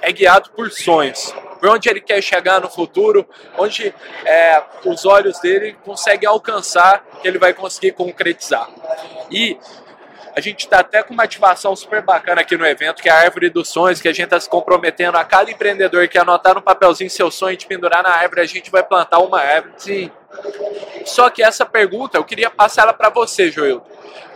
é 0.00 0.12
guiado 0.12 0.50
por 0.50 0.70
sonhos 0.70 1.34
por 1.58 1.70
onde 1.70 1.88
ele 1.88 2.00
quer 2.00 2.22
chegar 2.22 2.60
no 2.60 2.70
futuro, 2.70 3.28
onde 3.56 3.92
é, 4.24 4.62
os 4.84 5.04
olhos 5.04 5.40
dele 5.40 5.76
conseguem 5.84 6.28
alcançar, 6.28 7.04
que 7.20 7.26
ele 7.26 7.36
vai 7.36 7.52
conseguir 7.52 7.90
concretizar. 7.90 8.70
E 9.28 9.58
A 10.38 10.40
gente 10.40 10.60
está 10.60 10.78
até 10.78 11.02
com 11.02 11.12
uma 11.12 11.24
ativação 11.24 11.74
super 11.74 12.00
bacana 12.00 12.42
aqui 12.42 12.56
no 12.56 12.64
evento, 12.64 13.02
que 13.02 13.08
é 13.08 13.12
a 13.12 13.22
Árvore 13.22 13.50
dos 13.50 13.68
Sonhos, 13.68 14.00
que 14.00 14.06
a 14.06 14.12
gente 14.12 14.26
está 14.26 14.38
se 14.38 14.48
comprometendo 14.48 15.16
a 15.16 15.24
cada 15.24 15.50
empreendedor 15.50 16.06
que 16.06 16.16
anotar 16.16 16.54
no 16.54 16.62
papelzinho 16.62 17.10
seu 17.10 17.28
sonho 17.28 17.56
de 17.56 17.66
pendurar 17.66 18.04
na 18.04 18.10
árvore, 18.10 18.42
a 18.42 18.46
gente 18.46 18.70
vai 18.70 18.84
plantar 18.84 19.18
uma 19.18 19.40
árvore. 19.40 19.74
Sim. 19.78 20.12
Só 21.04 21.28
que 21.28 21.42
essa 21.42 21.66
pergunta, 21.66 22.18
eu 22.18 22.22
queria 22.22 22.50
passar 22.50 22.82
ela 22.82 22.92
para 22.92 23.10
você, 23.10 23.50
Joildo. 23.50 23.82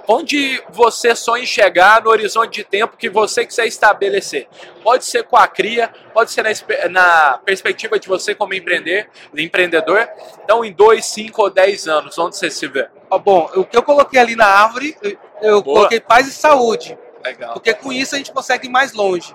Onde 0.09 0.63
você 0.71 1.15
sonha 1.15 1.47
chegar 1.47 2.03
no 2.03 2.11
horizonte 2.11 2.57
de 2.57 2.65
tempo 2.65 2.97
que 2.97 3.09
você 3.09 3.47
quiser 3.47 3.67
estabelecer? 3.67 4.49
Pode 4.83 5.05
ser 5.05 5.25
com 5.25 5.37
a 5.37 5.47
cria, 5.47 5.93
pode 6.13 6.33
ser 6.33 6.43
na, 6.43 6.89
na 6.89 7.39
perspectiva 7.39 7.99
de 7.99 8.09
você 8.09 8.35
como 8.35 8.53
empreender, 8.53 9.09
empreendedor. 9.37 10.09
Então, 10.43 10.65
em 10.65 10.73
dois, 10.73 11.07
cinco 11.07 11.43
ou 11.43 11.51
dez 11.51 11.87
anos, 11.87 12.19
onde 12.19 12.37
você 12.37 12.51
se 12.51 12.67
vê? 12.67 12.89
Ó, 13.09 13.19
bom, 13.19 13.49
o 13.55 13.65
que 13.65 13.77
eu 13.77 13.83
coloquei 13.83 14.19
ali 14.19 14.35
na 14.35 14.47
árvore, 14.47 14.97
eu, 15.03 15.19
eu 15.41 15.63
coloquei 15.63 16.01
paz 16.01 16.27
e 16.27 16.33
saúde. 16.33 16.99
Legal. 17.23 17.53
Porque 17.53 17.73
com 17.73 17.93
isso 17.93 18.15
a 18.15 18.19
gente 18.19 18.33
consegue 18.33 18.67
ir 18.67 18.71
mais 18.71 18.93
longe. 18.93 19.35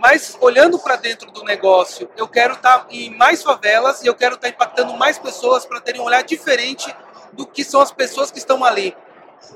Mas 0.00 0.36
olhando 0.40 0.78
para 0.78 0.96
dentro 0.96 1.30
do 1.30 1.44
negócio, 1.44 2.10
eu 2.16 2.26
quero 2.26 2.54
estar 2.54 2.80
tá 2.80 2.86
em 2.90 3.10
mais 3.16 3.42
favelas 3.42 4.02
e 4.02 4.06
eu 4.06 4.14
quero 4.14 4.34
estar 4.34 4.48
tá 4.48 4.54
impactando 4.54 4.94
mais 4.94 5.18
pessoas 5.18 5.64
para 5.64 5.80
terem 5.80 6.00
um 6.00 6.04
olhar 6.04 6.22
diferente 6.22 6.92
do 7.32 7.46
que 7.46 7.62
são 7.62 7.80
as 7.80 7.92
pessoas 7.92 8.30
que 8.30 8.38
estão 8.38 8.64
ali. 8.64 8.96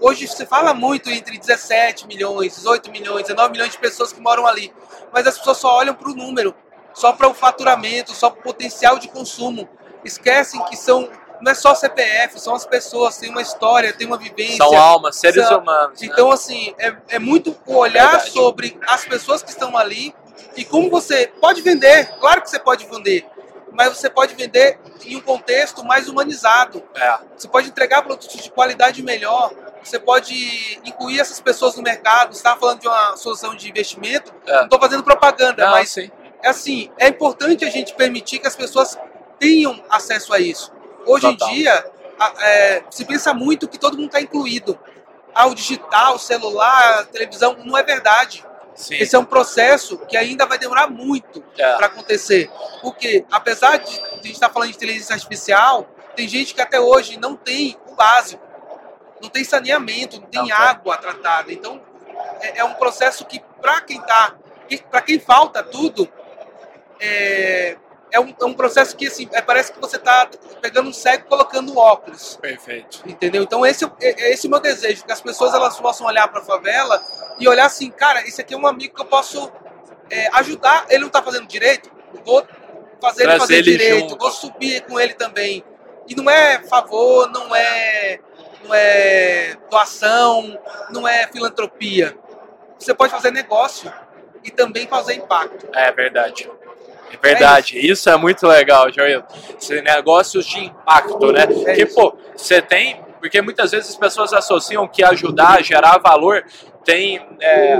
Hoje 0.00 0.26
se 0.26 0.46
fala 0.46 0.74
muito 0.74 1.10
entre 1.10 1.38
17 1.38 2.06
milhões, 2.06 2.56
18 2.56 2.90
milhões, 2.90 3.22
19 3.22 3.52
milhões 3.52 3.72
de 3.72 3.78
pessoas 3.78 4.12
que 4.12 4.20
moram 4.20 4.46
ali, 4.46 4.72
mas 5.12 5.26
as 5.26 5.38
pessoas 5.38 5.58
só 5.58 5.76
olham 5.76 5.94
para 5.94 6.10
o 6.10 6.14
número, 6.14 6.54
só 6.94 7.12
para 7.12 7.28
o 7.28 7.34
faturamento, 7.34 8.12
só 8.12 8.30
para 8.30 8.40
o 8.40 8.42
potencial 8.42 8.98
de 8.98 9.08
consumo. 9.08 9.68
Esquecem 10.04 10.62
que 10.64 10.76
são 10.76 11.08
não 11.42 11.50
é 11.50 11.54
só 11.56 11.74
CPF, 11.74 12.40
são 12.40 12.54
as 12.54 12.64
pessoas, 12.64 13.18
tem 13.18 13.28
uma 13.28 13.42
história, 13.42 13.92
tem 13.92 14.06
uma 14.06 14.16
vivência. 14.16 14.58
São 14.58 14.76
almas, 14.76 15.16
seres 15.16 15.44
são, 15.44 15.58
humanos. 15.58 16.00
Né? 16.00 16.06
Então, 16.06 16.30
assim, 16.30 16.72
é, 16.78 16.94
é 17.08 17.18
muito 17.18 17.56
olhar 17.66 18.20
sobre 18.20 18.78
as 18.86 19.04
pessoas 19.04 19.42
que 19.42 19.50
estão 19.50 19.76
ali 19.76 20.14
e 20.56 20.64
como 20.64 20.88
você 20.88 21.26
pode 21.40 21.60
vender. 21.60 22.14
Claro 22.20 22.42
que 22.42 22.48
você 22.48 22.60
pode 22.60 22.86
vender, 22.86 23.26
mas 23.72 23.88
você 23.88 24.08
pode 24.08 24.36
vender 24.36 24.78
em 25.04 25.16
um 25.16 25.20
contexto 25.20 25.84
mais 25.84 26.08
humanizado. 26.08 26.80
É. 26.94 27.18
Você 27.36 27.48
pode 27.48 27.68
entregar 27.68 28.02
produtos 28.02 28.40
de 28.40 28.50
qualidade 28.50 29.02
melhor 29.02 29.52
você 29.82 29.98
pode 29.98 30.80
incluir 30.84 31.20
essas 31.20 31.40
pessoas 31.40 31.76
no 31.76 31.82
mercado. 31.82 32.32
Você 32.32 32.38
estava 32.38 32.58
falando 32.58 32.80
de 32.80 32.88
uma 32.88 33.16
solução 33.16 33.54
de 33.54 33.68
investimento, 33.68 34.32
é. 34.46 34.56
não 34.56 34.64
estou 34.64 34.80
fazendo 34.80 35.02
propaganda, 35.02 35.64
não, 35.64 35.72
mas 35.72 35.90
sim. 35.90 36.10
é 36.42 36.48
assim, 36.48 36.90
é 36.98 37.08
importante 37.08 37.64
a 37.64 37.70
gente 37.70 37.94
permitir 37.94 38.38
que 38.38 38.46
as 38.46 38.56
pessoas 38.56 38.98
tenham 39.38 39.82
acesso 39.90 40.32
a 40.32 40.38
isso. 40.38 40.72
Hoje 41.04 41.26
Total. 41.26 41.48
em 41.48 41.54
dia, 41.54 41.90
é, 42.40 42.84
se 42.90 43.04
pensa 43.04 43.34
muito 43.34 43.68
que 43.68 43.78
todo 43.78 43.96
mundo 43.96 44.06
está 44.06 44.20
incluído. 44.20 44.78
Ah, 45.34 45.46
o 45.46 45.54
digital, 45.54 46.16
o 46.16 46.18
celular, 46.18 47.00
a 47.00 47.04
televisão, 47.04 47.56
não 47.64 47.76
é 47.76 47.82
verdade. 47.82 48.44
Sim. 48.74 48.96
Esse 48.96 49.16
é 49.16 49.18
um 49.18 49.24
processo 49.24 49.98
que 50.06 50.16
ainda 50.16 50.46
vai 50.46 50.58
demorar 50.58 50.88
muito 50.88 51.42
é. 51.58 51.74
para 51.74 51.86
acontecer. 51.86 52.50
Porque, 52.80 53.24
apesar 53.30 53.78
de, 53.78 53.98
a 53.98 54.16
gente 54.16 54.32
estar 54.32 54.48
tá 54.48 54.52
falando 54.52 54.70
de 54.70 54.76
inteligência 54.76 55.14
artificial, 55.14 55.88
tem 56.14 56.28
gente 56.28 56.54
que 56.54 56.60
até 56.60 56.80
hoje 56.80 57.18
não 57.18 57.34
tem 57.34 57.76
o 57.86 57.94
básico 57.94 58.51
não 59.22 59.28
tem 59.28 59.44
saneamento, 59.44 60.20
não 60.20 60.26
tem 60.26 60.48
não, 60.48 60.56
água 60.56 60.96
tratada. 60.96 61.52
Então, 61.52 61.80
é, 62.40 62.58
é, 62.58 62.64
um 62.64 62.74
processo 62.74 63.24
que, 63.24 63.40
para 63.60 63.80
quem 63.80 64.00
tá, 64.00 64.34
para 64.90 65.00
quem 65.00 65.20
falta 65.20 65.62
tudo, 65.62 66.08
é, 66.98 67.76
é, 68.10 68.20
um, 68.20 68.34
é 68.38 68.44
um 68.44 68.52
processo 68.52 68.96
que, 68.96 69.06
assim, 69.06 69.28
é, 69.32 69.40
parece 69.40 69.72
que 69.72 69.80
você 69.80 69.96
está 69.96 70.28
pegando 70.60 70.88
um 70.88 70.92
cego 70.92 71.24
e 71.24 71.28
colocando 71.28 71.78
óculos. 71.78 72.36
Perfeito. 72.42 73.02
Entendeu? 73.06 73.44
Então, 73.44 73.64
esse 73.64 73.84
é, 73.84 73.90
é 74.00 74.32
esse 74.32 74.46
é 74.46 74.48
o 74.48 74.50
meu 74.50 74.60
desejo, 74.60 75.04
que 75.04 75.12
as 75.12 75.20
pessoas 75.20 75.54
elas 75.54 75.78
possam 75.78 76.06
olhar 76.06 76.26
para 76.26 76.40
a 76.40 76.44
favela 76.44 77.00
e 77.38 77.46
olhar 77.46 77.66
assim, 77.66 77.90
cara, 77.90 78.26
esse 78.26 78.40
aqui 78.40 78.54
é 78.54 78.56
um 78.56 78.66
amigo 78.66 78.94
que 78.94 79.00
eu 79.00 79.06
posso 79.06 79.52
é, 80.10 80.28
ajudar. 80.34 80.86
Ele 80.88 81.00
não 81.00 81.06
está 81.06 81.22
fazendo 81.22 81.46
direito, 81.46 81.90
vou 82.24 82.44
fazer 83.00 83.22
ele 83.22 83.38
fazer 83.38 83.54
ele 83.54 83.70
direito, 83.70 84.10
junto. 84.10 84.18
vou 84.18 84.30
subir 84.32 84.82
com 84.82 84.98
ele 84.98 85.14
também. 85.14 85.64
E 86.08 86.14
não 86.16 86.28
é 86.28 86.60
favor, 86.64 87.30
não 87.30 87.54
é 87.54 88.18
não 88.64 88.74
é 88.74 89.56
doação, 89.70 90.58
não 90.90 91.06
é 91.08 91.26
filantropia. 91.28 92.16
Você 92.78 92.94
pode 92.94 93.12
fazer 93.12 93.30
negócio 93.30 93.92
e 94.44 94.50
também 94.50 94.86
fazer 94.86 95.14
impacto. 95.14 95.68
É 95.74 95.90
verdade. 95.92 96.50
É 97.12 97.16
verdade, 97.16 97.76
é 97.76 97.80
isso. 97.80 97.92
isso. 97.92 98.10
é 98.10 98.16
muito 98.16 98.46
legal, 98.46 98.90
Joel. 98.90 99.24
Negócios 99.84 100.46
de 100.46 100.64
impacto, 100.64 101.30
né? 101.32 101.42
É 101.66 101.74
que, 101.74 101.82
isso. 101.82 101.94
pô, 101.94 102.16
você 102.34 102.62
tem, 102.62 103.02
porque 103.20 103.40
muitas 103.42 103.70
vezes 103.70 103.90
as 103.90 103.96
pessoas 103.96 104.32
associam 104.32 104.88
que 104.88 105.04
ajudar, 105.04 105.62
gerar 105.62 105.98
valor, 105.98 106.44
tem 106.84 107.20
é, 107.40 107.78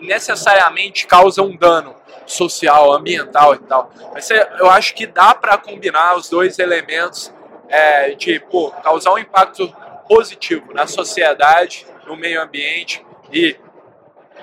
necessariamente 0.00 1.06
causa 1.06 1.42
um 1.42 1.56
dano 1.56 1.94
social, 2.24 2.92
ambiental 2.92 3.54
e 3.54 3.58
tal. 3.58 3.90
Mas 4.12 4.30
eu 4.30 4.70
acho 4.70 4.94
que 4.94 5.06
dá 5.06 5.34
para 5.34 5.58
combinar 5.58 6.16
os 6.16 6.28
dois 6.28 6.58
elementos 6.58 7.32
é, 7.68 8.10
de 8.14 8.38
pô, 8.40 8.70
causar 8.82 9.12
um 9.12 9.18
impacto 9.18 9.74
positivo 10.08 10.72
na 10.72 10.86
sociedade, 10.86 11.86
no 12.06 12.16
meio 12.16 12.42
ambiente 12.42 13.04
e 13.30 13.56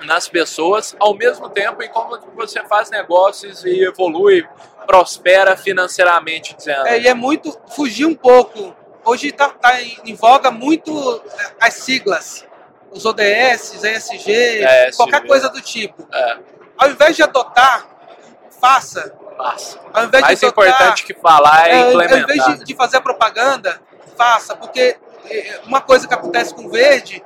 nas 0.04 0.28
pessoas, 0.28 0.94
ao 0.98 1.14
mesmo 1.14 1.48
tempo 1.48 1.82
em 1.82 1.88
como 1.88 2.18
você 2.34 2.62
faz 2.64 2.90
negócios 2.90 3.64
e 3.64 3.82
evolui, 3.82 4.46
prospera 4.86 5.56
financeiramente, 5.56 6.54
dizendo. 6.56 6.86
É, 6.86 7.00
e 7.00 7.08
é 7.08 7.14
muito 7.14 7.58
fugir 7.74 8.06
um 8.06 8.14
pouco. 8.14 8.74
Hoje 9.04 9.28
está 9.28 9.48
tá 9.48 9.80
em, 9.80 9.98
em, 10.04 10.14
voga 10.14 10.50
muito 10.50 11.22
é, 11.38 11.52
as 11.60 11.74
siglas, 11.74 12.46
os 12.90 13.04
ODS, 13.04 13.82
ESG, 13.82 14.64
é, 14.64 14.90
qualquer 14.92 15.26
coisa 15.26 15.48
do 15.48 15.60
tipo. 15.60 16.06
É. 16.12 16.38
Ao 16.76 16.90
invés 16.90 17.16
de 17.16 17.22
adotar, 17.22 17.86
faça. 18.60 19.14
Faça. 19.36 19.78
Ao 19.92 20.04
invés 20.04 20.22
Mais 20.22 20.40
de 20.40 20.46
adotar, 20.46 20.68
importante 20.68 21.04
que 21.04 21.14
falar 21.14 21.68
é, 21.68 21.72
é 21.72 21.92
implementar. 21.92 22.18
Ao 22.18 22.24
invés 22.24 22.58
de, 22.58 22.64
de 22.64 22.74
fazer 22.74 23.00
propaganda, 23.00 23.80
faça, 24.16 24.56
porque 24.56 24.96
uma 25.64 25.80
coisa 25.80 26.06
que 26.06 26.14
acontece 26.14 26.54
com 26.54 26.66
o 26.66 26.70
verde, 26.70 27.22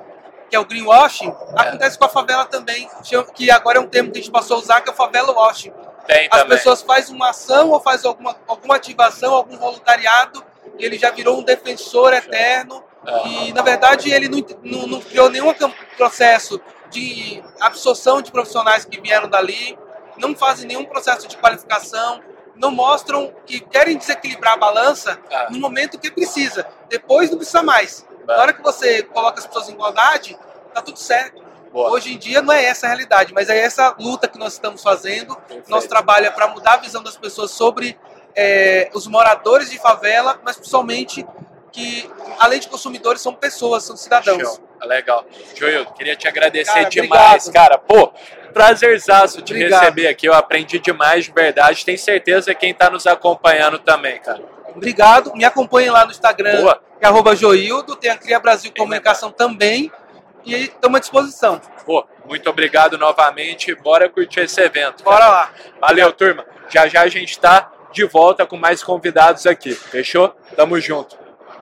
que 0.49 0.55
é 0.55 0.59
o 0.59 0.65
greenwashing, 0.65 1.29
é. 1.29 1.61
acontece 1.61 1.97
com 1.97 2.05
a 2.05 2.09
favela 2.09 2.45
também, 2.45 2.89
que 3.33 3.49
agora 3.49 3.77
é 3.77 3.81
um 3.81 3.87
termo 3.87 4.11
que 4.11 4.19
a 4.19 4.21
gente 4.21 4.31
passou 4.31 4.57
a 4.57 4.59
usar, 4.59 4.81
que 4.81 4.89
é 4.89 4.93
o 4.93 4.95
favela 4.95 5.31
washing. 5.31 5.71
Tem 6.05 6.27
As 6.29 6.41
também. 6.41 6.57
pessoas 6.57 6.81
fazem 6.81 7.15
uma 7.15 7.29
ação 7.29 7.69
ou 7.69 7.79
fazem 7.79 8.07
alguma, 8.07 8.35
alguma 8.47 8.75
ativação, 8.75 9.33
algum 9.33 9.57
voluntariado, 9.57 10.43
e 10.77 10.85
ele 10.85 10.97
já 10.97 11.11
virou 11.11 11.39
um 11.39 11.43
defensor 11.43 12.13
eterno. 12.13 12.83
É. 13.05 13.27
E, 13.27 13.53
na 13.53 13.61
verdade, 13.61 14.11
ele 14.11 14.27
não, 14.27 14.45
não, 14.63 14.87
não 14.87 15.01
criou 15.01 15.29
nenhum 15.29 15.53
processo 15.97 16.61
de 16.89 17.41
absorção 17.59 18.21
de 18.21 18.31
profissionais 18.31 18.83
que 18.83 18.99
vieram 18.99 19.29
dali, 19.29 19.77
não 20.17 20.35
fazem 20.35 20.67
nenhum 20.67 20.85
processo 20.85 21.27
de 21.27 21.37
qualificação, 21.37 22.21
não 22.55 22.71
mostram 22.71 23.33
que 23.45 23.59
querem 23.59 23.97
desequilibrar 23.97 24.53
a 24.53 24.57
balança 24.57 25.19
ah. 25.31 25.47
no 25.49 25.59
momento 25.59 25.99
que 25.99 26.11
precisa. 26.11 26.65
Depois 26.89 27.29
não 27.29 27.37
precisa 27.37 27.63
mais. 27.63 28.05
Na 28.27 28.37
hora 28.37 28.53
que 28.53 28.61
você 28.61 29.03
coloca 29.03 29.39
as 29.39 29.47
pessoas 29.47 29.69
em 29.69 29.73
igualdade, 29.73 30.37
tá 30.73 30.81
tudo 30.81 30.99
certo. 30.99 31.43
Boa. 31.71 31.89
Hoje 31.91 32.13
em 32.13 32.17
dia 32.17 32.41
não 32.41 32.53
é 32.53 32.65
essa 32.65 32.85
a 32.85 32.89
realidade, 32.89 33.33
mas 33.33 33.49
é 33.49 33.57
essa 33.57 33.95
luta 33.97 34.27
que 34.27 34.37
nós 34.37 34.53
estamos 34.53 34.83
fazendo. 34.83 35.35
Perfeito. 35.35 35.69
Nosso 35.69 35.87
trabalho 35.87 36.25
é 36.25 36.29
para 36.29 36.47
mudar 36.47 36.73
a 36.73 36.77
visão 36.77 37.01
das 37.01 37.15
pessoas 37.15 37.51
sobre 37.51 37.97
é, 38.35 38.89
os 38.93 39.07
moradores 39.07 39.69
de 39.69 39.79
favela, 39.79 40.39
mas 40.43 40.57
principalmente 40.57 41.25
que, 41.71 42.09
além 42.39 42.59
de 42.59 42.67
consumidores, 42.67 43.21
são 43.21 43.33
pessoas, 43.33 43.83
são 43.83 43.95
cidadãos. 43.95 44.55
Show. 44.55 44.70
Legal. 44.85 45.25
Joel, 45.55 45.85
queria 45.87 46.15
te 46.15 46.27
agradecer 46.27 46.73
cara, 46.73 46.89
demais, 46.89 47.47
obrigado. 47.47 47.53
cara. 47.53 47.77
Pô, 47.77 48.11
prazerzaço 48.53 49.41
te 49.41 49.53
obrigado. 49.53 49.81
receber 49.81 50.07
aqui. 50.07 50.27
Eu 50.27 50.33
aprendi 50.33 50.79
demais 50.79 51.25
de 51.25 51.31
verdade. 51.31 51.85
Tenho 51.85 51.97
certeza 51.97 52.53
quem 52.53 52.71
está 52.71 52.89
nos 52.89 53.07
acompanhando 53.07 53.79
também, 53.79 54.19
cara. 54.19 54.41
Obrigado. 54.75 55.33
Me 55.35 55.43
acompanhe 55.43 55.89
lá 55.89 56.05
no 56.05 56.11
Instagram, 56.11 56.61
Boa. 56.61 56.81
que 56.99 57.05
é 57.05 57.07
arroba 57.07 57.35
Joildo. 57.35 57.95
Tem 57.95 58.09
a 58.09 58.17
Cria 58.17 58.39
Brasil 58.39 58.71
Comunicação 58.75 59.31
também. 59.31 59.91
E 60.45 60.55
estamos 60.55 60.97
à 60.97 60.99
disposição. 60.99 61.61
Pô, 61.85 62.05
muito 62.25 62.49
obrigado 62.49 62.97
novamente. 62.97 63.75
Bora 63.75 64.09
curtir 64.09 64.41
esse 64.41 64.59
evento. 64.61 65.03
Cara. 65.03 65.15
Bora 65.15 65.27
lá. 65.27 65.51
Valeu, 65.79 66.07
obrigado. 66.07 66.13
turma. 66.13 66.45
Já 66.69 66.87
já 66.87 67.01
a 67.01 67.07
gente 67.07 67.31
está 67.31 67.71
de 67.91 68.05
volta 68.05 68.45
com 68.45 68.57
mais 68.57 68.83
convidados 68.83 69.45
aqui. 69.45 69.73
Fechou? 69.73 70.29
Tamo 70.55 70.79
junto. 70.79 71.20